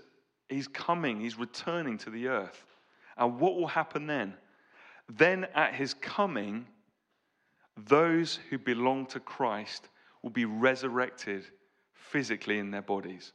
he's 0.47 0.67
coming, 0.67 1.19
he's 1.19 1.37
returning 1.37 1.97
to 1.99 2.09
the 2.09 2.27
earth. 2.27 2.63
And 3.17 3.39
what 3.39 3.55
will 3.55 3.67
happen 3.67 4.07
then? 4.07 4.35
Then 5.09 5.47
at 5.55 5.73
his 5.73 5.93
coming, 5.95 6.67
those 7.75 8.39
who 8.49 8.57
belong 8.57 9.05
to 9.07 9.19
Christ 9.19 9.89
will 10.21 10.29
be 10.29 10.45
resurrected 10.45 11.45
physically 11.93 12.59
in 12.59 12.71
their 12.71 12.81
bodies. 12.81 13.33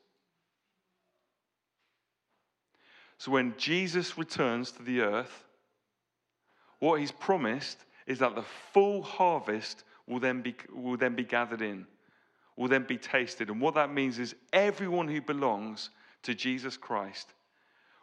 So 3.22 3.30
when 3.30 3.54
Jesus 3.56 4.18
returns 4.18 4.72
to 4.72 4.82
the 4.82 5.02
earth, 5.02 5.44
what 6.80 6.98
he's 6.98 7.12
promised 7.12 7.78
is 8.04 8.18
that 8.18 8.34
the 8.34 8.42
full 8.72 9.00
harvest 9.00 9.84
will 10.08 10.18
then 10.18 10.42
be, 10.42 10.56
will 10.74 10.96
then 10.96 11.14
be 11.14 11.22
gathered 11.22 11.62
in, 11.62 11.86
will 12.56 12.66
then 12.66 12.82
be 12.82 12.98
tasted. 12.98 13.48
And 13.48 13.60
what 13.60 13.76
that 13.76 13.94
means 13.94 14.18
is 14.18 14.34
everyone 14.52 15.06
who 15.06 15.20
belongs 15.20 15.90
to 16.24 16.34
Jesus 16.34 16.76
Christ 16.76 17.32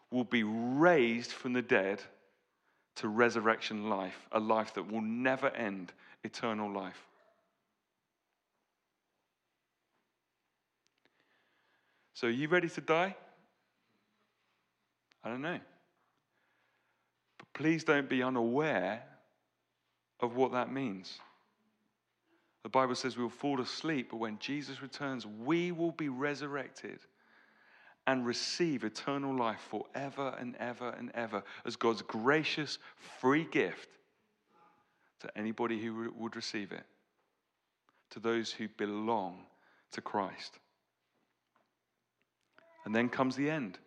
will 0.09 0.23
be 0.23 0.43
raised 0.43 1.33
from 1.33 1.51
the 1.51 1.61
dead 1.61 2.01
to 2.95 3.09
resurrection 3.09 3.89
life, 3.89 4.25
a 4.31 4.39
life 4.39 4.73
that 4.75 4.89
will 4.89 5.01
never 5.01 5.49
end, 5.49 5.91
eternal 6.23 6.71
life. 6.71 7.05
So, 12.13 12.27
are 12.27 12.31
you 12.31 12.47
ready 12.47 12.69
to 12.69 12.79
die? 12.79 13.17
I 15.23 15.29
don't 15.29 15.41
know. 15.41 15.59
But 17.37 17.47
please 17.53 17.83
don't 17.83 18.09
be 18.09 18.23
unaware 18.23 19.03
of 20.19 20.35
what 20.35 20.51
that 20.53 20.71
means. 20.71 21.19
The 22.63 22.69
Bible 22.69 22.95
says 22.95 23.17
we 23.17 23.23
will 23.23 23.29
fall 23.29 23.61
asleep, 23.61 24.09
but 24.11 24.17
when 24.17 24.37
Jesus 24.39 24.81
returns, 24.81 25.25
we 25.25 25.71
will 25.71 25.91
be 25.91 26.09
resurrected 26.09 26.99
and 28.07 28.25
receive 28.25 28.83
eternal 28.83 29.35
life 29.35 29.61
forever 29.69 30.35
and 30.39 30.55
ever 30.57 30.89
and 30.97 31.11
ever 31.13 31.43
as 31.65 31.75
God's 31.75 32.01
gracious 32.01 32.79
free 33.19 33.45
gift 33.51 33.89
to 35.21 35.37
anybody 35.37 35.79
who 35.79 36.11
would 36.17 36.35
receive 36.35 36.71
it, 36.71 36.85
to 38.09 38.19
those 38.19 38.51
who 38.51 38.67
belong 38.77 39.45
to 39.91 40.01
Christ. 40.01 40.59
And 42.85 42.95
then 42.95 43.09
comes 43.09 43.35
the 43.35 43.49
end 43.49 43.77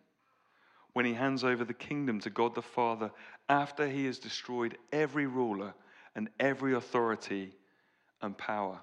when 0.93 1.07
he 1.07 1.15
hands 1.15 1.45
over 1.45 1.65
the 1.65 1.75
kingdom 1.75 2.21
to 2.21 2.31
God 2.31 2.55
the 2.55 2.63
Father 2.63 3.11
after 3.49 3.89
he 3.89 4.05
has 4.07 4.19
destroyed 4.19 4.77
every 4.93 5.27
ruler 5.27 5.75
and 6.15 6.29
every 6.39 6.75
authority 6.75 7.53
and 8.21 8.37
power. 8.37 8.79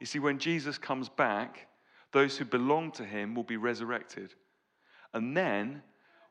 You 0.00 0.06
see, 0.06 0.18
when 0.18 0.38
Jesus 0.38 0.78
comes 0.78 1.08
back, 1.08 1.68
those 2.12 2.38
who 2.38 2.44
belong 2.44 2.92
to 2.92 3.04
him 3.04 3.34
will 3.34 3.44
be 3.44 3.56
resurrected. 3.56 4.34
And 5.12 5.36
then 5.36 5.82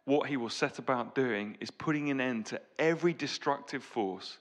what 0.05 0.29
he 0.29 0.37
will 0.37 0.49
set 0.49 0.79
about 0.79 1.15
doing 1.15 1.57
is 1.59 1.69
putting 1.69 2.09
an 2.09 2.21
end 2.21 2.45
to 2.47 2.61
every 2.79 3.13
destructive 3.13 3.83
force, 3.83 4.37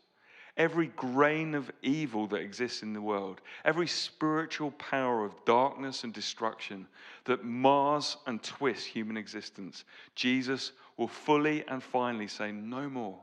every 0.57 0.87
grain 0.89 1.55
of 1.55 1.71
evil 1.83 2.27
that 2.29 2.41
exists 2.41 2.83
in 2.83 2.93
the 2.93 3.01
world, 3.01 3.41
every 3.65 3.87
spiritual 3.87 4.71
power 4.73 5.25
of 5.25 5.45
darkness 5.45 6.05
and 6.05 6.13
destruction 6.13 6.87
that 7.25 7.45
mars 7.45 8.17
and 8.27 8.43
twists 8.43 8.85
human 8.85 9.17
existence. 9.17 9.85
Jesus 10.15 10.73
will 10.97 11.09
fully 11.09 11.65
and 11.69 11.83
finally 11.83 12.29
say, 12.29 12.53
No 12.53 12.89
more. 12.89 13.21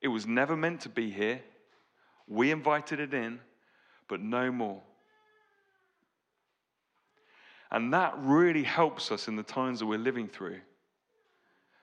It 0.00 0.08
was 0.08 0.26
never 0.26 0.56
meant 0.56 0.80
to 0.82 0.88
be 0.88 1.10
here. 1.10 1.40
We 2.26 2.50
invited 2.50 3.00
it 3.00 3.14
in, 3.14 3.40
but 4.08 4.20
no 4.20 4.50
more. 4.52 4.82
And 7.70 7.92
that 7.92 8.14
really 8.18 8.62
helps 8.62 9.12
us 9.12 9.28
in 9.28 9.36
the 9.36 9.42
times 9.42 9.80
that 9.80 9.86
we're 9.86 9.98
living 9.98 10.28
through. 10.28 10.60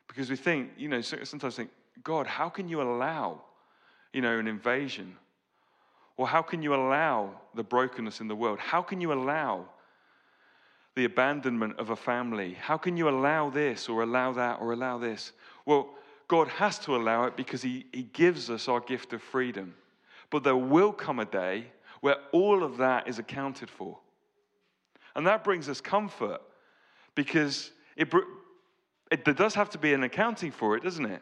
Because 0.07 0.29
we 0.29 0.35
think, 0.35 0.71
you 0.77 0.87
know, 0.87 1.01
sometimes 1.01 1.55
think, 1.55 1.69
God, 2.03 2.27
how 2.27 2.49
can 2.49 2.67
you 2.67 2.81
allow, 2.81 3.41
you 4.13 4.21
know, 4.21 4.37
an 4.37 4.47
invasion? 4.47 5.15
Or 6.17 6.27
how 6.27 6.41
can 6.41 6.61
you 6.61 6.73
allow 6.73 7.31
the 7.55 7.63
brokenness 7.63 8.21
in 8.21 8.27
the 8.27 8.35
world? 8.35 8.59
How 8.59 8.81
can 8.81 9.01
you 9.01 9.11
allow 9.11 9.65
the 10.95 11.05
abandonment 11.05 11.77
of 11.77 11.89
a 11.89 11.95
family? 11.95 12.53
How 12.53 12.77
can 12.77 12.95
you 12.95 13.09
allow 13.09 13.49
this 13.49 13.89
or 13.89 14.03
allow 14.03 14.31
that 14.33 14.59
or 14.61 14.71
allow 14.71 14.97
this? 14.97 15.33
Well, 15.65 15.89
God 16.27 16.47
has 16.47 16.79
to 16.79 16.95
allow 16.95 17.25
it 17.25 17.35
because 17.35 17.61
he, 17.61 17.85
he 17.91 18.03
gives 18.03 18.49
us 18.49 18.67
our 18.67 18.79
gift 18.79 19.13
of 19.13 19.21
freedom. 19.21 19.75
But 20.29 20.43
there 20.43 20.55
will 20.55 20.91
come 20.91 21.19
a 21.19 21.25
day 21.25 21.65
where 22.01 22.15
all 22.31 22.63
of 22.63 22.77
that 22.77 23.07
is 23.07 23.19
accounted 23.19 23.69
for. 23.69 23.97
And 25.15 25.27
that 25.27 25.43
brings 25.43 25.69
us 25.69 25.81
comfort 25.81 26.41
because 27.13 27.71
it, 27.95 28.11
it, 29.11 29.23
there 29.23 29.33
does 29.33 29.53
have 29.53 29.69
to 29.71 29.77
be 29.77 29.93
an 29.93 30.03
accounting 30.03 30.51
for 30.51 30.75
it, 30.75 30.83
doesn't 30.83 31.05
it? 31.05 31.21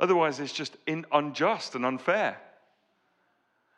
Otherwise, 0.00 0.40
it's 0.40 0.52
just 0.52 0.78
in, 0.86 1.04
unjust 1.12 1.74
and 1.74 1.84
unfair. 1.84 2.40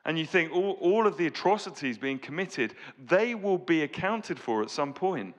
And 0.04 0.16
you 0.16 0.24
think 0.24 0.52
all, 0.52 0.78
all 0.80 1.06
of 1.06 1.16
the 1.16 1.26
atrocities 1.26 1.98
being 1.98 2.20
committed, 2.20 2.74
they 3.04 3.34
will 3.34 3.58
be 3.58 3.82
accounted 3.82 4.38
for 4.38 4.62
at 4.62 4.70
some 4.70 4.94
point. 4.94 5.34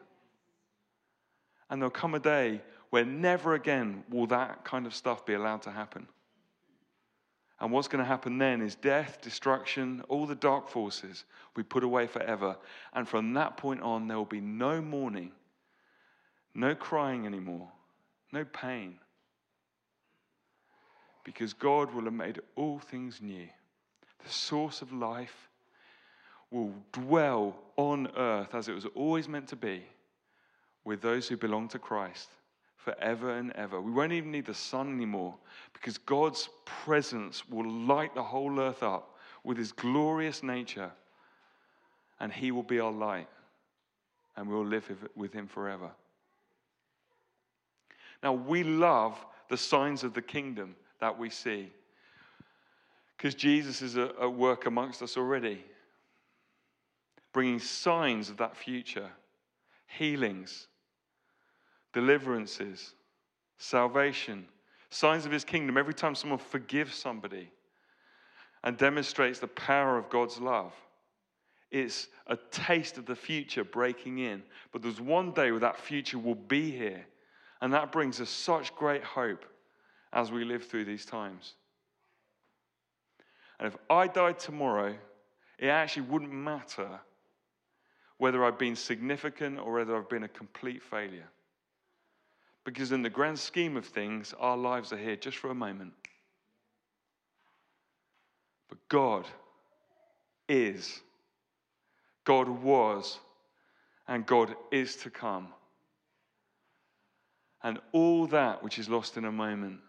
And 1.69 1.81
there'll 1.81 1.89
come 1.89 2.13
a 2.15 2.19
day 2.19 2.61
where 2.89 3.05
never 3.05 3.55
again 3.55 4.03
will 4.09 4.27
that 4.27 4.65
kind 4.65 4.85
of 4.85 4.93
stuff 4.93 5.25
be 5.25 5.33
allowed 5.33 5.61
to 5.63 5.71
happen. 5.71 6.05
And 7.61 7.71
what's 7.71 7.87
going 7.87 8.03
to 8.03 8.07
happen 8.07 8.37
then 8.37 8.61
is 8.61 8.75
death, 8.75 9.19
destruction, 9.21 10.03
all 10.09 10.25
the 10.25 10.35
dark 10.35 10.67
forces 10.67 11.23
we 11.55 11.63
put 11.63 11.85
away 11.85 12.07
forever. 12.07 12.57
And 12.93 13.07
from 13.07 13.33
that 13.35 13.55
point 13.55 13.81
on, 13.81 14.09
there 14.09 14.17
will 14.17 14.25
be 14.25 14.41
no 14.41 14.81
mourning, 14.81 15.31
no 16.53 16.75
crying 16.75 17.25
anymore, 17.25 17.71
no 18.33 18.43
pain. 18.43 18.99
Because 21.23 21.53
God 21.53 21.93
will 21.93 22.03
have 22.03 22.13
made 22.13 22.41
all 22.55 22.79
things 22.79 23.21
new. 23.21 23.47
The 24.23 24.29
source 24.29 24.81
of 24.81 24.91
life 24.91 25.49
will 26.51 26.73
dwell 26.91 27.55
on 27.77 28.09
earth 28.15 28.53
as 28.53 28.67
it 28.67 28.73
was 28.73 28.85
always 28.93 29.27
meant 29.27 29.47
to 29.49 29.55
be 29.55 29.83
with 30.85 31.01
those 31.01 31.27
who 31.27 31.37
belong 31.37 31.67
to 31.69 31.79
Christ 31.79 32.29
forever 32.75 33.37
and 33.37 33.51
ever. 33.53 33.79
We 33.79 33.91
won't 33.91 34.11
even 34.11 34.31
need 34.31 34.45
the 34.45 34.53
sun 34.53 34.93
anymore 34.93 35.35
because 35.73 35.97
God's 35.97 36.49
presence 36.65 37.47
will 37.49 37.69
light 37.69 38.13
the 38.13 38.23
whole 38.23 38.59
earth 38.59 38.83
up 38.83 39.17
with 39.43 39.57
his 39.57 39.71
glorious 39.71 40.43
nature, 40.43 40.91
and 42.19 42.31
he 42.31 42.51
will 42.51 42.63
be 42.63 42.79
our 42.79 42.91
light, 42.91 43.27
and 44.37 44.47
we'll 44.47 44.65
live 44.65 44.89
with 45.15 45.33
him 45.33 45.47
forever. 45.47 45.91
Now, 48.21 48.33
we 48.33 48.63
love 48.63 49.17
the 49.49 49.57
signs 49.57 50.03
of 50.03 50.13
the 50.13 50.21
kingdom 50.21 50.75
that 51.03 51.19
we 51.19 51.29
see 51.29 51.69
because 53.17 53.35
Jesus 53.35 53.81
is 53.81 53.97
at 53.97 54.33
work 54.33 54.67
amongst 54.67 55.01
us 55.01 55.17
already, 55.17 55.61
bringing 57.33 57.59
signs 57.59 58.29
of 58.29 58.37
that 58.37 58.55
future, 58.55 59.09
healings 59.85 60.67
deliverances, 61.91 62.93
salvation, 63.57 64.45
signs 64.89 65.25
of 65.27 65.31
his 65.31 65.43
kingdom. 65.43 65.77
Every 65.77 65.93
time 65.93 66.15
someone 66.15 66.39
forgives 66.39 66.95
somebody 66.95 67.51
and 68.63 68.77
demonstrates 68.77 69.39
the 69.39 69.47
power 69.47 69.97
of 69.97 70.09
God's 70.09 70.39
love, 70.39 70.73
it's 71.69 72.07
a 72.27 72.37
taste 72.49 72.97
of 72.97 73.05
the 73.05 73.15
future 73.15 73.63
breaking 73.63 74.19
in. 74.19 74.41
But 74.71 74.81
there's 74.81 75.01
one 75.01 75.33
day 75.33 75.51
where 75.51 75.59
that 75.59 75.77
future 75.77 76.17
will 76.17 76.33
be 76.33 76.71
here. 76.71 77.05
And 77.61 77.73
that 77.73 77.91
brings 77.91 78.19
us 78.19 78.29
such 78.29 78.73
great 78.75 79.03
hope 79.03 79.45
as 80.13 80.31
we 80.31 80.45
live 80.45 80.63
through 80.63 80.85
these 80.85 81.05
times. 81.05 81.53
And 83.59 83.67
if 83.67 83.77
I 83.89 84.07
died 84.07 84.39
tomorrow, 84.39 84.95
it 85.57 85.67
actually 85.67 86.03
wouldn't 86.03 86.31
matter 86.31 86.99
whether 88.17 88.45
I've 88.45 88.59
been 88.59 88.75
significant 88.75 89.59
or 89.59 89.73
whether 89.73 89.97
I've 89.97 90.09
been 90.09 90.23
a 90.23 90.29
complete 90.29 90.83
failure. 90.83 91.27
Because, 92.63 92.91
in 92.91 93.01
the 93.01 93.09
grand 93.09 93.37
scheme 93.37 93.75
of 93.75 93.85
things, 93.85 94.33
our 94.39 94.55
lives 94.55 94.93
are 94.93 94.97
here 94.97 95.17
just 95.17 95.37
for 95.37 95.49
a 95.49 95.55
moment. 95.55 95.93
But 98.69 98.77
God 98.87 99.25
is, 100.47 101.01
God 102.23 102.47
was, 102.47 103.19
and 104.07 104.25
God 104.25 104.55
is 104.71 104.95
to 104.97 105.09
come. 105.09 105.47
And 107.63 107.79
all 107.91 108.27
that 108.27 108.63
which 108.63 108.79
is 108.79 108.87
lost 108.87 109.17
in 109.17 109.25
a 109.25 109.31
moment 109.31 109.79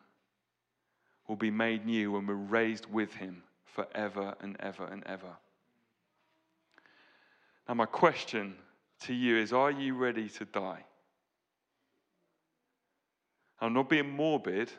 will 1.28 1.36
be 1.36 1.50
made 1.50 1.86
new 1.86 2.12
when 2.12 2.26
we're 2.26 2.34
raised 2.34 2.86
with 2.86 3.14
Him 3.14 3.42
forever 3.64 4.34
and 4.40 4.56
ever 4.60 4.84
and 4.84 5.02
ever. 5.06 5.36
Now, 7.68 7.74
my 7.74 7.86
question 7.86 8.54
to 9.00 9.14
you 9.14 9.36
is 9.38 9.52
Are 9.52 9.70
you 9.70 9.94
ready 9.94 10.28
to 10.30 10.44
die? 10.44 10.84
I'm 13.60 13.72
not 13.72 13.88
being 13.88 14.10
morbid. 14.10 14.70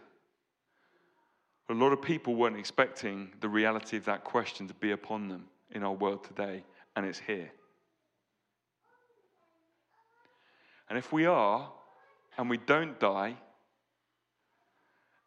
A 1.69 1.73
lot 1.73 1.91
of 1.91 2.01
people 2.01 2.36
weren't 2.36 2.60
expecting 2.60 3.31
the 3.39 3.49
reality 3.49 3.97
of 3.97 4.05
that 4.05 4.23
question 4.23 4.67
to 4.67 4.73
be 4.75 4.91
upon 4.91 5.29
them 5.29 5.45
in 5.71 5.84
our 5.84 5.93
world 5.93 6.23
today, 6.23 6.63
and 6.95 7.05
it's 7.05 7.17
here. 7.17 7.51
And 10.88 10.99
if 10.99 11.12
we 11.12 11.25
are, 11.25 11.71
and 12.38 12.49
we 12.49 12.58
don't 12.58 12.99
die, 12.99 13.36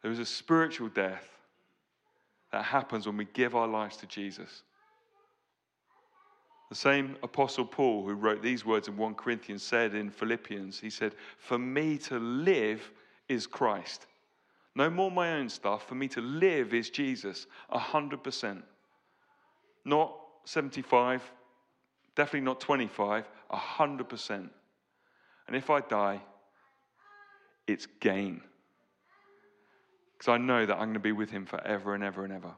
there 0.03 0.11
is 0.11 0.19
a 0.19 0.27
spiritual 0.27 0.89
death 0.89 1.29
that 2.53 2.65
happens 2.65 3.07
when 3.07 3.17
we 3.17 3.27
give 3.33 3.55
our 3.55 3.69
lives 3.69 3.97
to 3.99 4.07
Jesus. 4.07 4.63
The 6.69 6.75
same 6.75 7.17
Apostle 7.23 7.65
Paul, 7.65 8.07
who 8.07 8.15
wrote 8.15 8.43
these 8.43 8.65
words 8.65 8.89
in 8.89 8.97
1 8.97 9.15
Corinthians, 9.15 9.63
said 9.63 9.95
in 9.95 10.11
Philippians, 10.11 10.79
he 10.79 10.91
said, 10.91 11.15
For 11.39 11.59
me 11.59 11.97
to 11.99 12.19
live 12.19 12.91
is 13.29 13.47
Christ. 13.47 14.07
No 14.75 14.91
more 14.91 15.11
my 15.11 15.33
own 15.33 15.49
stuff. 15.49 15.89
For 15.89 15.95
me 15.95 16.09
to 16.09 16.21
live 16.21 16.75
is 16.75 16.91
Jesus, 16.91 17.47
100%. 17.73 18.63
Not 19.85 20.15
75, 20.45 21.23
definitely 22.15 22.41
not 22.41 22.61
25, 22.61 23.25
100%. 23.51 24.51
And 25.47 25.57
if 25.57 25.71
I 25.71 25.81
die, 25.81 26.21
it's 27.67 27.87
gain. 28.01 28.43
Because 30.19 30.33
I 30.33 30.39
know 30.39 30.67
that 30.67 30.75
I'm 30.75 30.87
going 30.87 30.95
to 30.95 31.01
be 31.01 31.13
with 31.13 31.31
him 31.31 31.47
forever 31.47 31.95
and 31.95 32.03
ever 32.03 32.25
and 32.25 32.33
ever. 32.33 32.53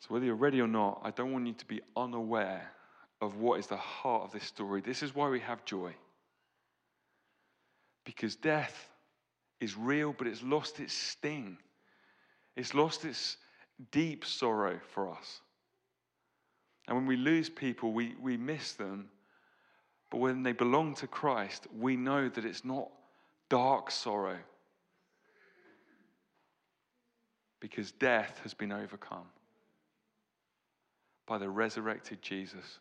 So, 0.00 0.08
whether 0.08 0.26
you're 0.26 0.34
ready 0.34 0.60
or 0.60 0.66
not, 0.66 1.00
I 1.04 1.12
don't 1.12 1.32
want 1.32 1.46
you 1.46 1.52
to 1.52 1.66
be 1.66 1.80
unaware 1.96 2.68
of 3.20 3.36
what 3.36 3.60
is 3.60 3.68
the 3.68 3.76
heart 3.76 4.24
of 4.24 4.32
this 4.32 4.44
story. 4.44 4.80
This 4.80 5.02
is 5.02 5.14
why 5.14 5.28
we 5.28 5.40
have 5.40 5.64
joy. 5.64 5.94
Because 8.04 8.34
death 8.34 8.88
is 9.60 9.76
real, 9.76 10.14
but 10.16 10.26
it's 10.26 10.42
lost 10.42 10.80
its 10.80 10.94
sting. 10.94 11.58
It's 12.56 12.74
lost 12.74 13.04
its 13.04 13.36
deep 13.92 14.24
sorrow 14.24 14.80
for 14.94 15.10
us. 15.10 15.42
And 16.88 16.96
when 16.96 17.06
we 17.06 17.16
lose 17.16 17.48
people, 17.48 17.92
we, 17.92 18.14
we 18.20 18.36
miss 18.36 18.72
them. 18.72 19.10
But 20.10 20.18
when 20.18 20.42
they 20.42 20.52
belong 20.52 20.94
to 20.96 21.06
Christ, 21.06 21.66
we 21.78 21.96
know 21.96 22.28
that 22.28 22.44
it's 22.44 22.64
not 22.64 22.88
dark 23.48 23.90
sorrow 23.90 24.38
because 27.60 27.92
death 27.92 28.40
has 28.42 28.54
been 28.54 28.72
overcome 28.72 29.26
by 31.26 31.38
the 31.38 31.48
resurrected 31.48 32.20
Jesus 32.22 32.80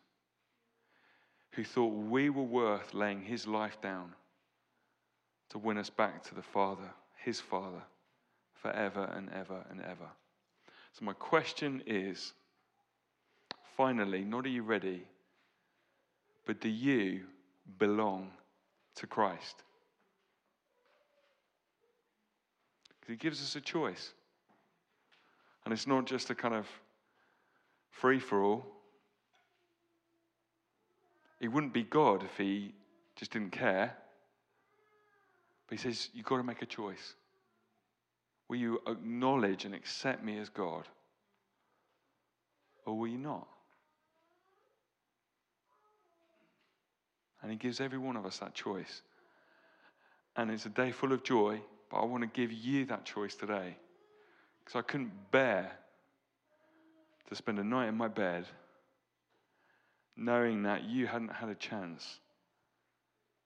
who 1.52 1.64
thought 1.64 1.94
we 1.94 2.30
were 2.30 2.44
worth 2.44 2.94
laying 2.94 3.22
his 3.22 3.46
life 3.46 3.80
down 3.82 4.14
to 5.50 5.58
win 5.58 5.78
us 5.78 5.90
back 5.90 6.24
to 6.24 6.36
the 6.36 6.42
Father, 6.42 6.90
his 7.24 7.40
Father, 7.40 7.82
forever 8.54 9.12
and 9.16 9.30
ever 9.32 9.66
and 9.70 9.82
ever. 9.82 10.10
So, 10.94 11.06
my 11.06 11.14
question 11.14 11.84
is 11.86 12.34
finally, 13.76 14.24
not 14.24 14.46
are 14.46 14.50
you 14.50 14.64
ready, 14.64 15.04
but 16.50 16.62
do 16.62 16.68
you 16.68 17.26
belong 17.78 18.32
to 18.96 19.06
Christ? 19.06 19.62
Because 23.00 23.14
he 23.14 23.18
gives 23.18 23.40
us 23.40 23.56
a 23.56 23.62
choice. 23.62 24.14
And 25.64 25.72
it's 25.72 25.86
not 25.86 26.08
just 26.08 26.32
a 26.32 26.34
kind 26.34 26.56
of 26.56 26.66
free 27.92 28.18
for 28.18 28.44
all. 28.44 28.66
He 31.40 31.48
wouldn't 31.48 31.72
be 31.72 31.84
God 31.84 32.24
if 32.24 32.36
he 32.36 32.74
just 33.16 33.30
didn't 33.30 33.52
care. 33.52 33.96
But 35.68 35.78
he 35.78 35.84
says, 35.84 36.10
You've 36.16 36.26
got 36.26 36.38
to 36.38 36.44
make 36.44 36.64
a 36.64 36.66
choice. 36.66 37.14
Will 38.48 38.58
you 38.58 38.80
acknowledge 38.88 39.66
and 39.66 39.76
accept 39.76 40.24
me 40.24 40.40
as 40.40 40.50
God? 40.50 40.88
Or 42.88 42.98
will 42.98 43.08
you 43.08 43.20
not? 43.20 43.48
And 47.42 47.52
he 47.52 47.58
gives 47.58 47.80
every 47.80 47.98
one 47.98 48.16
of 48.16 48.26
us 48.26 48.40
that 48.40 48.54
choice. 48.54 49.02
And 50.36 50.52
it's 50.52 50.66
a 50.66 50.70
day 50.70 50.92
full 50.92 51.14
of 51.14 51.24
joy, 51.24 51.62
but 51.90 51.98
I 51.98 52.06
want 52.06 52.24
to 52.24 52.28
give 52.28 52.52
you 52.52 52.86
that 52.86 53.06
choice 53.06 53.36
today. 53.36 53.76
Because 54.60 54.78
I 54.78 54.82
couldn't 54.82 55.32
bear 55.32 55.72
to 57.30 57.36
spend 57.36 57.60
a 57.60 57.64
night 57.64 57.88
in 57.88 57.96
my 57.96 58.08
bed 58.08 58.46
knowing 60.16 60.64
that 60.64 60.84
you 60.84 61.08
hadn't 61.08 61.32
had 61.32 61.50
a 61.50 61.56
chance 61.56 62.20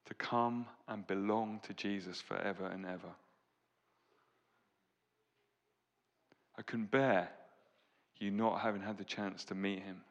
to 0.06 0.14
come 0.16 0.66
and 0.88 1.06
belong 1.06 1.60
to 1.64 1.74
Jesus 1.74 2.20
forever 2.20 2.66
and 2.66 2.86
ever. 2.86 3.14
I 6.58 6.62
couldn't 6.62 6.92
bear 6.92 7.30
you 8.18 8.32
not 8.32 8.62
having 8.62 8.82
had 8.82 8.98
the 8.98 9.04
chance 9.04 9.44
to 9.46 9.56
meet 9.56 9.84
him. 9.84 10.02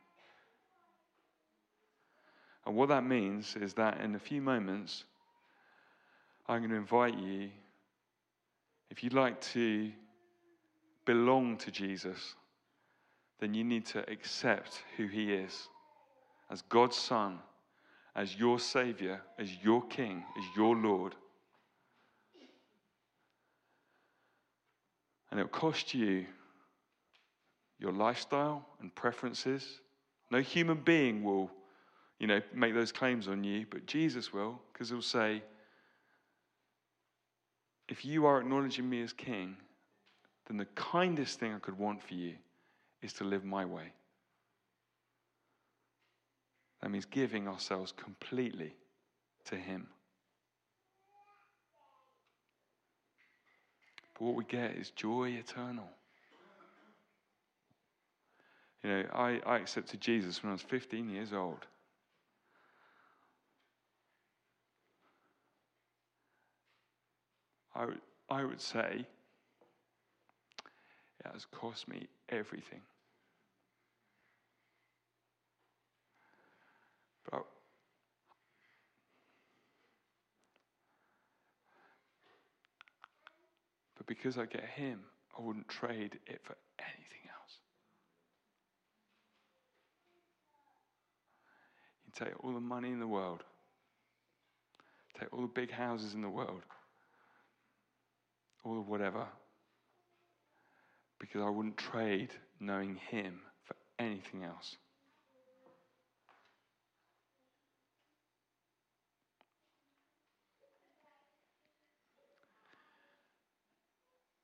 And 2.66 2.76
what 2.76 2.88
that 2.90 3.04
means 3.04 3.56
is 3.56 3.74
that 3.74 4.00
in 4.00 4.14
a 4.14 4.18
few 4.18 4.40
moments, 4.40 5.04
I'm 6.46 6.60
going 6.60 6.70
to 6.70 6.76
invite 6.76 7.18
you, 7.18 7.50
if 8.90 9.02
you'd 9.02 9.14
like 9.14 9.40
to 9.52 9.90
belong 11.04 11.56
to 11.58 11.70
Jesus, 11.70 12.34
then 13.40 13.54
you 13.54 13.64
need 13.64 13.86
to 13.86 14.08
accept 14.10 14.82
who 14.96 15.06
he 15.06 15.32
is 15.32 15.68
as 16.50 16.62
God's 16.62 16.96
Son, 16.96 17.38
as 18.14 18.36
your 18.36 18.58
Savior, 18.60 19.20
as 19.38 19.50
your 19.62 19.82
King, 19.86 20.22
as 20.38 20.44
your 20.56 20.76
Lord. 20.76 21.14
And 25.30 25.40
it'll 25.40 25.48
cost 25.48 25.94
you 25.94 26.26
your 27.78 27.92
lifestyle 27.92 28.64
and 28.80 28.94
preferences. 28.94 29.80
No 30.30 30.40
human 30.40 30.78
being 30.78 31.24
will, 31.24 31.50
you 32.22 32.28
know, 32.28 32.40
make 32.54 32.72
those 32.72 32.92
claims 32.92 33.26
on 33.26 33.42
you, 33.42 33.66
but 33.68 33.84
Jesus 33.84 34.32
will, 34.32 34.60
because 34.72 34.90
he'll 34.90 35.02
say, 35.02 35.42
if 37.88 38.04
you 38.04 38.26
are 38.26 38.40
acknowledging 38.40 38.88
me 38.88 39.02
as 39.02 39.12
king, 39.12 39.56
then 40.46 40.56
the 40.56 40.66
kindest 40.76 41.40
thing 41.40 41.52
I 41.52 41.58
could 41.58 41.76
want 41.76 42.00
for 42.00 42.14
you 42.14 42.34
is 43.02 43.12
to 43.14 43.24
live 43.24 43.44
my 43.44 43.64
way. 43.64 43.92
That 46.80 46.92
means 46.92 47.06
giving 47.06 47.48
ourselves 47.48 47.90
completely 47.90 48.76
to 49.46 49.56
Him. 49.56 49.88
But 54.14 54.26
what 54.26 54.36
we 54.36 54.44
get 54.44 54.76
is 54.76 54.90
joy 54.90 55.30
eternal. 55.30 55.88
You 58.84 58.90
know, 58.90 59.04
I, 59.12 59.40
I 59.44 59.56
accepted 59.56 60.00
Jesus 60.00 60.40
when 60.40 60.50
I 60.50 60.52
was 60.52 60.62
15 60.62 61.10
years 61.10 61.32
old. 61.32 61.66
I, 67.74 67.86
I 68.28 68.44
would 68.44 68.60
say 68.60 69.06
it 71.24 71.32
has 71.32 71.46
cost 71.46 71.88
me 71.88 72.06
everything. 72.28 72.80
But, 77.30 77.44
but 83.96 84.06
because 84.06 84.36
I 84.36 84.46
get 84.46 84.64
Him, 84.64 85.00
I 85.38 85.42
wouldn't 85.42 85.68
trade 85.68 86.18
it 86.26 86.40
for 86.42 86.56
anything 86.78 87.30
else. 87.40 87.58
You 92.04 92.26
take 92.26 92.44
all 92.44 92.52
the 92.52 92.60
money 92.60 92.90
in 92.90 93.00
the 93.00 93.06
world, 93.06 93.44
take 95.18 95.32
all 95.32 95.42
the 95.42 95.46
big 95.46 95.70
houses 95.70 96.14
in 96.14 96.20
the 96.20 96.28
world, 96.28 96.62
the 98.64 98.80
whatever, 98.80 99.26
because 101.18 101.42
I 101.42 101.50
wouldn't 101.50 101.76
trade 101.76 102.30
knowing 102.60 102.96
Him 103.10 103.40
for 103.64 103.76
anything 103.98 104.44
else. 104.44 104.76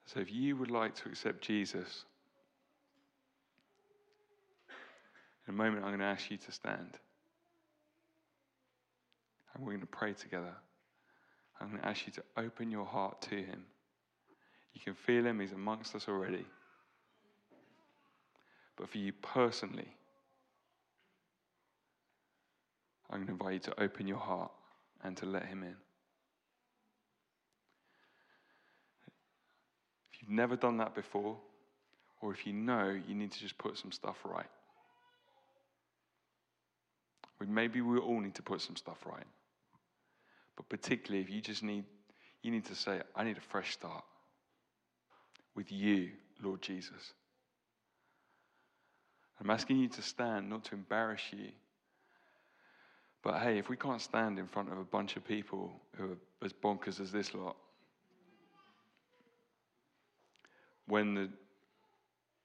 So 0.06 0.20
if 0.20 0.32
you 0.32 0.56
would 0.56 0.70
like 0.70 0.94
to 0.96 1.08
accept 1.10 1.42
Jesus, 1.42 2.04
in 5.46 5.54
a 5.54 5.56
moment 5.56 5.84
I'm 5.84 5.90
going 5.90 6.00
to 6.00 6.06
ask 6.06 6.30
you 6.30 6.38
to 6.38 6.52
stand. 6.52 6.98
And 9.54 9.64
we're 9.64 9.72
going 9.72 9.80
to 9.80 9.86
pray 9.86 10.14
together. 10.14 10.54
I'm 11.60 11.68
going 11.68 11.82
to 11.82 11.86
ask 11.88 12.06
you 12.06 12.12
to 12.14 12.22
open 12.38 12.70
your 12.70 12.86
heart 12.86 13.20
to 13.22 13.36
Him. 13.36 13.64
You 14.74 14.80
can 14.80 14.94
feel 14.94 15.26
Him, 15.26 15.40
He's 15.40 15.52
amongst 15.52 15.94
us 15.94 16.08
already. 16.08 16.44
But 18.76 18.88
for 18.88 18.98
you 18.98 19.12
personally, 19.12 19.88
I'm 23.10 23.18
going 23.18 23.26
to 23.26 23.32
invite 23.32 23.54
you 23.54 23.72
to 23.72 23.82
open 23.82 24.06
your 24.06 24.18
heart 24.18 24.52
and 25.02 25.16
to 25.16 25.26
let 25.26 25.46
Him 25.46 25.62
in. 25.62 25.74
If 30.12 30.22
you've 30.22 30.30
never 30.30 30.56
done 30.56 30.76
that 30.78 30.94
before, 30.94 31.36
or 32.20 32.32
if 32.32 32.46
you 32.46 32.52
know 32.52 32.96
you 33.06 33.14
need 33.14 33.32
to 33.32 33.40
just 33.40 33.58
put 33.58 33.78
some 33.78 33.92
stuff 33.92 34.16
right. 34.24 34.46
Maybe 37.46 37.80
we 37.80 37.98
all 37.98 38.20
need 38.20 38.34
to 38.34 38.42
put 38.42 38.60
some 38.60 38.74
stuff 38.74 38.98
right. 39.06 39.26
But 40.56 40.68
particularly 40.68 41.22
if 41.22 41.30
you 41.30 41.40
just 41.40 41.62
need, 41.62 41.84
you 42.42 42.50
need 42.50 42.64
to 42.66 42.74
say, 42.74 43.00
I 43.14 43.22
need 43.22 43.36
a 43.36 43.40
fresh 43.40 43.72
start 43.72 44.02
with 45.58 45.72
you, 45.72 46.10
Lord 46.40 46.62
Jesus. 46.62 47.14
I'm 49.40 49.50
asking 49.50 49.80
you 49.80 49.88
to 49.88 50.02
stand, 50.02 50.48
not 50.48 50.62
to 50.66 50.76
embarrass 50.76 51.20
you. 51.32 51.48
But 53.24 53.40
hey, 53.40 53.58
if 53.58 53.68
we 53.68 53.76
can't 53.76 54.00
stand 54.00 54.38
in 54.38 54.46
front 54.46 54.70
of 54.70 54.78
a 54.78 54.84
bunch 54.84 55.16
of 55.16 55.26
people 55.26 55.72
who 55.96 56.12
are 56.12 56.16
as 56.44 56.52
bonkers 56.52 57.00
as 57.00 57.10
this 57.10 57.34
lot, 57.34 57.56
when, 60.86 61.14
the, 61.14 61.28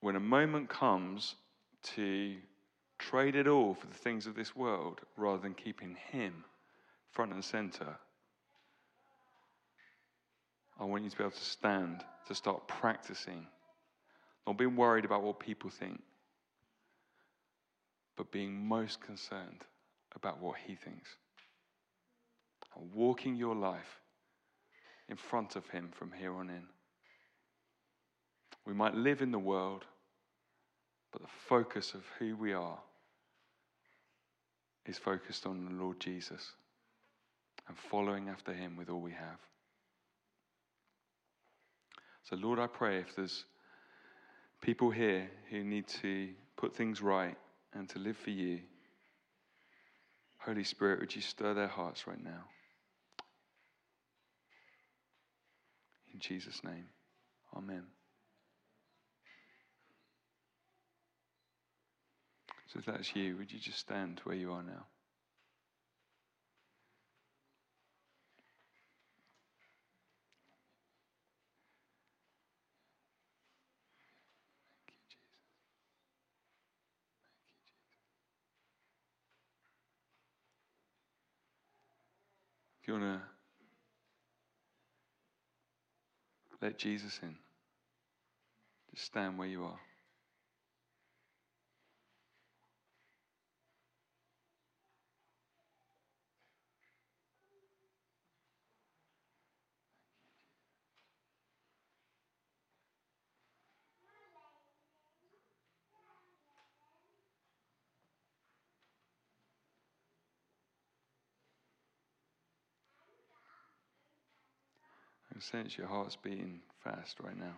when 0.00 0.16
a 0.16 0.20
moment 0.20 0.68
comes 0.68 1.36
to 1.94 2.34
trade 2.98 3.36
it 3.36 3.46
all 3.46 3.74
for 3.74 3.86
the 3.86 3.94
things 3.94 4.26
of 4.26 4.34
this 4.34 4.56
world 4.56 5.02
rather 5.16 5.40
than 5.40 5.54
keeping 5.54 5.96
Him 6.10 6.42
front 7.12 7.32
and 7.32 7.44
center, 7.44 7.96
I 10.78 10.84
want 10.84 11.04
you 11.04 11.10
to 11.10 11.16
be 11.16 11.22
able 11.22 11.30
to 11.30 11.44
stand, 11.44 12.04
to 12.26 12.34
start 12.34 12.66
practicing, 12.66 13.46
not 14.46 14.58
being 14.58 14.76
worried 14.76 15.04
about 15.04 15.22
what 15.22 15.38
people 15.38 15.70
think, 15.70 16.00
but 18.16 18.30
being 18.30 18.66
most 18.66 19.00
concerned 19.00 19.64
about 20.14 20.40
what 20.40 20.56
He 20.66 20.74
thinks. 20.74 21.10
And 22.76 22.92
walking 22.92 23.36
your 23.36 23.54
life 23.54 24.00
in 25.08 25.16
front 25.16 25.54
of 25.54 25.68
Him 25.68 25.90
from 25.92 26.10
here 26.12 26.34
on 26.34 26.50
in. 26.50 26.64
We 28.66 28.72
might 28.72 28.94
live 28.94 29.20
in 29.20 29.30
the 29.30 29.38
world, 29.38 29.84
but 31.12 31.22
the 31.22 31.28
focus 31.48 31.94
of 31.94 32.02
who 32.18 32.34
we 32.36 32.52
are 32.52 32.78
is 34.86 34.98
focused 34.98 35.46
on 35.46 35.64
the 35.64 35.82
Lord 35.82 36.00
Jesus 36.00 36.52
and 37.68 37.76
following 37.76 38.28
after 38.28 38.52
him 38.52 38.76
with 38.76 38.90
all 38.90 39.00
we 39.00 39.12
have. 39.12 39.38
So, 42.24 42.36
Lord, 42.36 42.58
I 42.58 42.66
pray 42.66 42.98
if 42.98 43.14
there's 43.16 43.44
people 44.62 44.90
here 44.90 45.30
who 45.50 45.62
need 45.62 45.86
to 46.02 46.30
put 46.56 46.74
things 46.74 47.02
right 47.02 47.36
and 47.74 47.88
to 47.90 47.98
live 47.98 48.16
for 48.16 48.30
you, 48.30 48.60
Holy 50.38 50.64
Spirit, 50.64 51.00
would 51.00 51.14
you 51.14 51.22
stir 51.22 51.54
their 51.54 51.68
hearts 51.68 52.06
right 52.06 52.22
now? 52.22 52.44
In 56.12 56.20
Jesus' 56.20 56.62
name, 56.64 56.86
Amen. 57.56 57.84
So 62.66 62.80
if 62.80 62.86
that's 62.86 63.14
you, 63.14 63.36
would 63.36 63.52
you 63.52 63.58
just 63.58 63.78
stand 63.78 64.20
where 64.24 64.34
you 64.34 64.50
are 64.50 64.62
now? 64.62 64.86
Thank 74.76 74.88
you, 74.88 74.92
Jesus. 74.92 74.92
Thank 74.92 74.98
you, 74.98 75.04
Jesus. 75.08 75.24
If 82.82 82.83
you 82.94 83.00
want 83.00 83.20
to 86.60 86.66
let 86.66 86.78
Jesus 86.78 87.18
in, 87.22 87.34
just 88.94 89.06
stand 89.06 89.38
where 89.38 89.48
you 89.48 89.64
are. 89.64 89.80
Sense 115.50 115.76
your 115.76 115.86
heart's 115.86 116.16
beating 116.16 116.60
fast 116.82 117.18
right 117.20 117.38
now. 117.38 117.56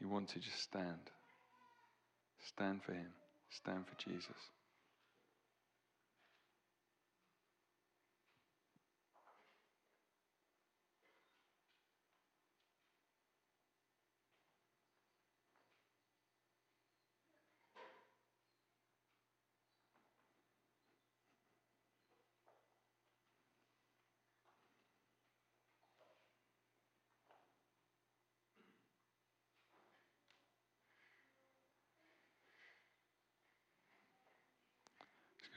You 0.00 0.08
want 0.08 0.28
to 0.30 0.38
just 0.38 0.60
stand. 0.60 1.10
Stand 2.46 2.82
for 2.82 2.92
Him. 2.92 3.12
Stand 3.50 3.84
for 3.86 4.10
Jesus. 4.10 4.50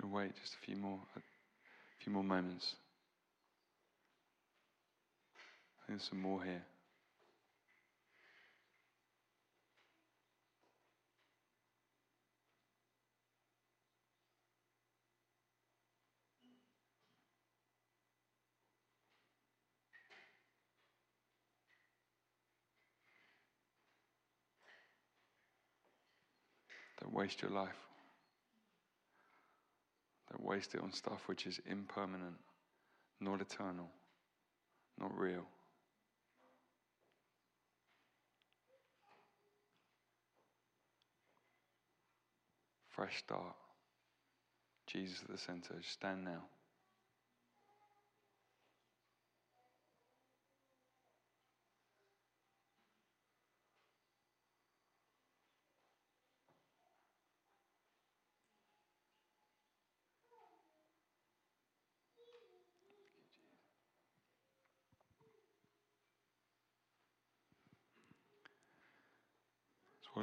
To 0.07 0.13
wait 0.13 0.31
just 0.41 0.53
a 0.53 0.65
few 0.65 0.77
more, 0.77 0.99
a 1.17 1.19
few 2.01 2.13
more 2.13 2.23
moments. 2.23 2.75
There's 5.87 6.03
some 6.03 6.21
more 6.21 6.41
here. 6.43 6.63
Don't 27.01 27.13
waste 27.13 27.41
your 27.41 27.51
life. 27.51 27.96
Don't 30.37 30.47
waste 30.47 30.75
it 30.75 30.81
on 30.81 30.91
stuff 30.91 31.23
which 31.27 31.47
is 31.47 31.59
impermanent, 31.65 32.35
not 33.19 33.41
eternal, 33.41 33.89
not 34.99 35.17
real. 35.17 35.45
Fresh 42.89 43.19
start. 43.19 43.55
Jesus 44.87 45.21
at 45.21 45.29
the 45.29 45.37
center. 45.37 45.75
Stand 45.83 46.25
now. 46.25 46.43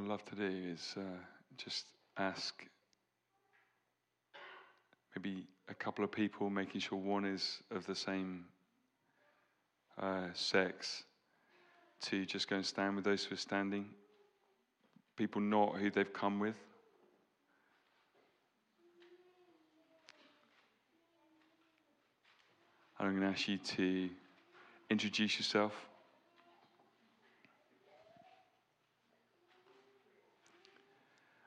I'd 0.04 0.10
love 0.10 0.24
to 0.26 0.34
do 0.34 0.70
is 0.70 0.96
uh, 0.98 1.00
just 1.56 1.86
ask 2.18 2.62
maybe 5.16 5.46
a 5.70 5.74
couple 5.74 6.04
of 6.04 6.12
people, 6.12 6.50
making 6.50 6.82
sure 6.82 6.98
one 6.98 7.24
is 7.24 7.62
of 7.70 7.86
the 7.86 7.94
same 7.94 8.44
uh, 9.98 10.26
sex, 10.34 11.04
to 12.02 12.26
just 12.26 12.50
go 12.50 12.56
and 12.56 12.66
stand 12.66 12.96
with 12.96 13.06
those 13.06 13.24
who 13.24 13.34
are 13.34 13.38
standing. 13.38 13.86
People 15.16 15.40
not 15.40 15.76
who 15.76 15.90
they've 15.90 16.12
come 16.12 16.38
with. 16.38 16.56
I'm 23.00 23.08
going 23.08 23.22
to 23.22 23.28
ask 23.28 23.48
you 23.48 23.56
to 23.56 24.10
introduce 24.90 25.38
yourself. 25.38 25.72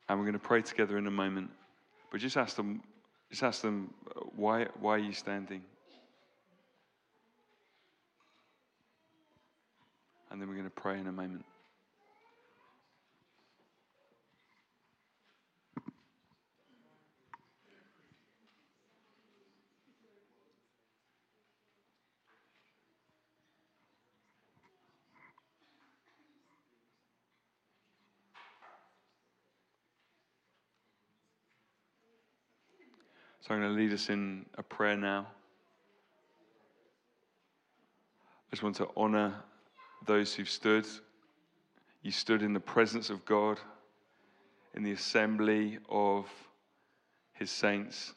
And 0.09 0.17
we're 0.17 0.25
going 0.25 0.33
to 0.33 0.39
pray 0.39 0.61
together 0.61 0.97
in 0.97 1.07
a 1.07 1.11
moment. 1.11 1.49
But 2.11 2.21
just 2.21 2.37
ask 2.37 2.55
them, 2.55 2.81
just 3.29 3.43
ask 3.43 3.61
them, 3.61 3.93
uh, 4.15 4.21
why, 4.35 4.67
why 4.79 4.95
are 4.95 4.99
you 4.99 5.13
standing? 5.13 5.61
And 10.31 10.41
then 10.41 10.47
we're 10.47 10.55
going 10.55 10.65
to 10.65 10.69
pray 10.69 10.99
in 10.99 11.07
a 11.07 11.11
moment. 11.11 11.45
So 33.47 33.53
I'm 33.53 33.61
going 33.61 33.73
to 33.73 33.81
lead 33.81 33.93
us 33.93 34.09
in 34.09 34.45
a 34.57 34.63
prayer 34.63 34.97
now. 34.97 35.25
I 38.45 38.51
just 38.51 38.61
want 38.61 38.75
to 38.75 38.89
honor 38.97 39.35
those 40.05 40.33
who've 40.33 40.49
stood. 40.49 40.85
You 42.01 42.11
stood 42.11 42.41
in 42.41 42.51
the 42.51 42.59
presence 42.59 43.09
of 43.09 43.23
God, 43.23 43.57
in 44.73 44.83
the 44.83 44.91
assembly 44.91 45.79
of 45.87 46.25
his 47.31 47.49
saints. 47.49 48.13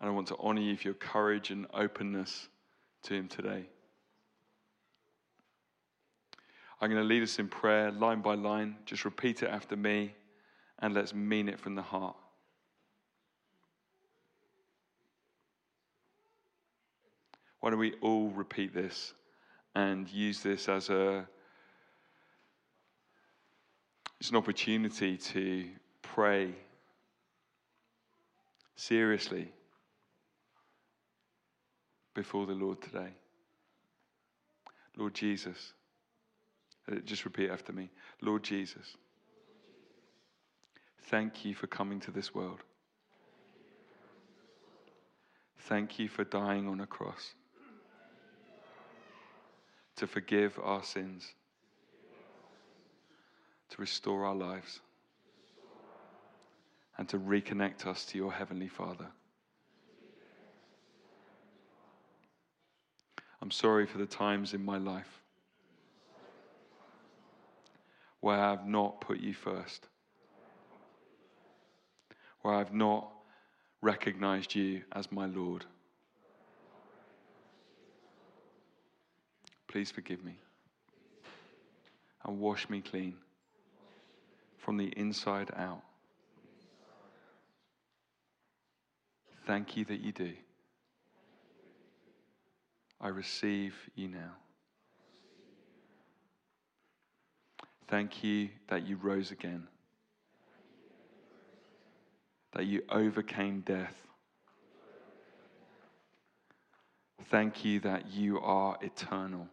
And 0.00 0.10
I 0.10 0.12
want 0.12 0.26
to 0.28 0.36
honor 0.40 0.62
you 0.62 0.76
for 0.76 0.88
your 0.88 0.94
courage 0.94 1.52
and 1.52 1.68
openness 1.72 2.48
to 3.04 3.14
him 3.14 3.28
today. 3.28 3.66
I'm 6.80 6.90
going 6.90 7.00
to 7.00 7.06
lead 7.06 7.22
us 7.22 7.38
in 7.38 7.46
prayer, 7.46 7.92
line 7.92 8.22
by 8.22 8.34
line. 8.34 8.74
Just 8.86 9.04
repeat 9.04 9.44
it 9.44 9.50
after 9.50 9.76
me 9.76 10.14
and 10.80 10.94
let's 10.94 11.14
mean 11.14 11.48
it 11.48 11.60
from 11.60 11.74
the 11.74 11.82
heart. 11.82 12.16
Why 17.60 17.70
don't 17.70 17.78
we 17.78 17.94
all 18.00 18.30
repeat 18.30 18.72
this 18.74 19.12
and 19.74 20.08
use 20.10 20.42
this 20.42 20.68
as 20.68 20.88
a 20.88 21.26
It's 24.20 24.30
an 24.30 24.36
opportunity 24.36 25.16
to 25.16 25.66
pray 26.02 26.54
seriously 28.76 29.50
before 32.14 32.46
the 32.46 32.52
Lord 32.52 32.82
today. 32.82 33.08
Lord 34.96 35.14
Jesus, 35.14 35.72
uh, 36.90 36.96
just 36.96 37.24
repeat 37.24 37.50
after 37.50 37.72
me. 37.72 37.88
Lord 38.20 38.42
Jesus, 38.42 38.96
thank 41.04 41.44
you 41.44 41.54
for 41.54 41.66
coming 41.66 42.00
to 42.00 42.10
this 42.10 42.34
world. 42.34 42.60
Thank 45.58 45.98
you 45.98 46.08
for 46.08 46.24
dying 46.24 46.68
on 46.68 46.80
a 46.80 46.86
cross 46.86 47.34
to 49.96 50.06
forgive 50.06 50.58
our 50.62 50.82
sins, 50.82 51.34
to 53.68 53.80
restore 53.80 54.24
our 54.24 54.34
lives, 54.34 54.80
and 56.96 57.08
to 57.08 57.18
reconnect 57.18 57.86
us 57.86 58.04
to 58.06 58.18
your 58.18 58.32
Heavenly 58.32 58.68
Father. 58.68 59.06
I'm 63.42 63.50
sorry 63.50 63.86
for 63.86 63.98
the 63.98 64.06
times 64.06 64.54
in 64.54 64.64
my 64.64 64.78
life 64.78 65.20
where 68.20 68.38
I 68.38 68.50
have 68.50 68.66
not 68.66 69.00
put 69.00 69.18
you 69.18 69.32
first, 69.32 69.86
where 72.42 72.54
I 72.54 72.58
have 72.58 72.72
not 72.72 73.10
recognized 73.82 74.54
you 74.54 74.82
as 74.92 75.10
my 75.10 75.26
Lord. 75.26 75.64
Please 79.68 79.90
forgive 79.90 80.24
me 80.24 80.36
and 82.24 82.40
wash 82.40 82.68
me 82.68 82.80
clean 82.80 83.14
from 84.58 84.76
the 84.76 84.88
inside 84.96 85.50
out. 85.56 85.82
Thank 89.46 89.76
you 89.76 89.84
that 89.86 90.00
you 90.00 90.12
do. 90.12 90.32
I 93.00 93.08
receive 93.08 93.74
you 93.94 94.08
now. 94.08 94.32
Thank 97.88 98.22
you 98.22 98.50
that 98.68 98.86
you 98.86 98.96
rose 98.96 99.30
again, 99.30 99.66
that 102.52 102.66
you 102.66 102.82
overcame 102.88 103.60
death. 103.60 103.94
Thank 107.30 107.64
you 107.64 107.80
that 107.80 108.10
you 108.10 108.40
are 108.40 108.76
eternal 108.80 109.46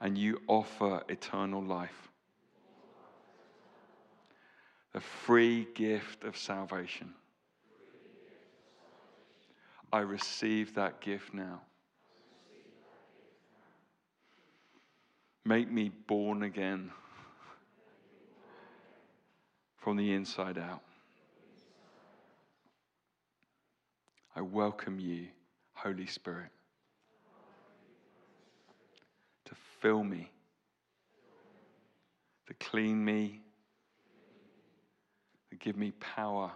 and 0.00 0.16
you 0.16 0.40
offer 0.46 1.02
eternal 1.08 1.62
life. 1.62 2.08
The 4.92 5.00
free 5.00 5.66
gift 5.74 6.24
of 6.24 6.36
salvation. 6.36 7.12
I 9.92 10.00
receive 10.00 10.74
that 10.74 11.00
gift 11.00 11.34
now. 11.34 11.60
Make 15.44 15.70
me 15.70 15.90
born 16.06 16.42
again 16.42 16.90
from 19.84 19.98
the 19.98 20.14
inside 20.14 20.56
out. 20.56 20.80
I 24.34 24.40
welcome 24.40 24.98
you, 24.98 25.26
Holy 25.74 26.06
Spirit, 26.06 26.48
to 29.44 29.54
fill 29.82 30.02
me, 30.02 30.30
to 32.46 32.54
clean 32.54 33.04
me, 33.04 33.42
to 35.50 35.56
give 35.56 35.76
me 35.76 35.92
power 36.00 36.50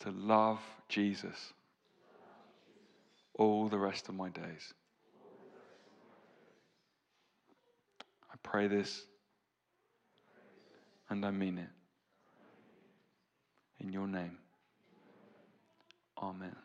to 0.00 0.10
love 0.12 0.60
Jesus 0.88 1.52
all 3.34 3.68
the 3.68 3.78
rest 3.78 4.08
of 4.08 4.14
my 4.14 4.30
days. 4.30 4.72
I 8.32 8.36
pray 8.42 8.66
this 8.66 9.04
and 11.12 11.26
I 11.26 11.30
mean 11.30 11.58
it. 11.58 11.68
In 13.80 13.92
your 13.92 14.06
name. 14.06 14.38
Amen. 16.22 16.56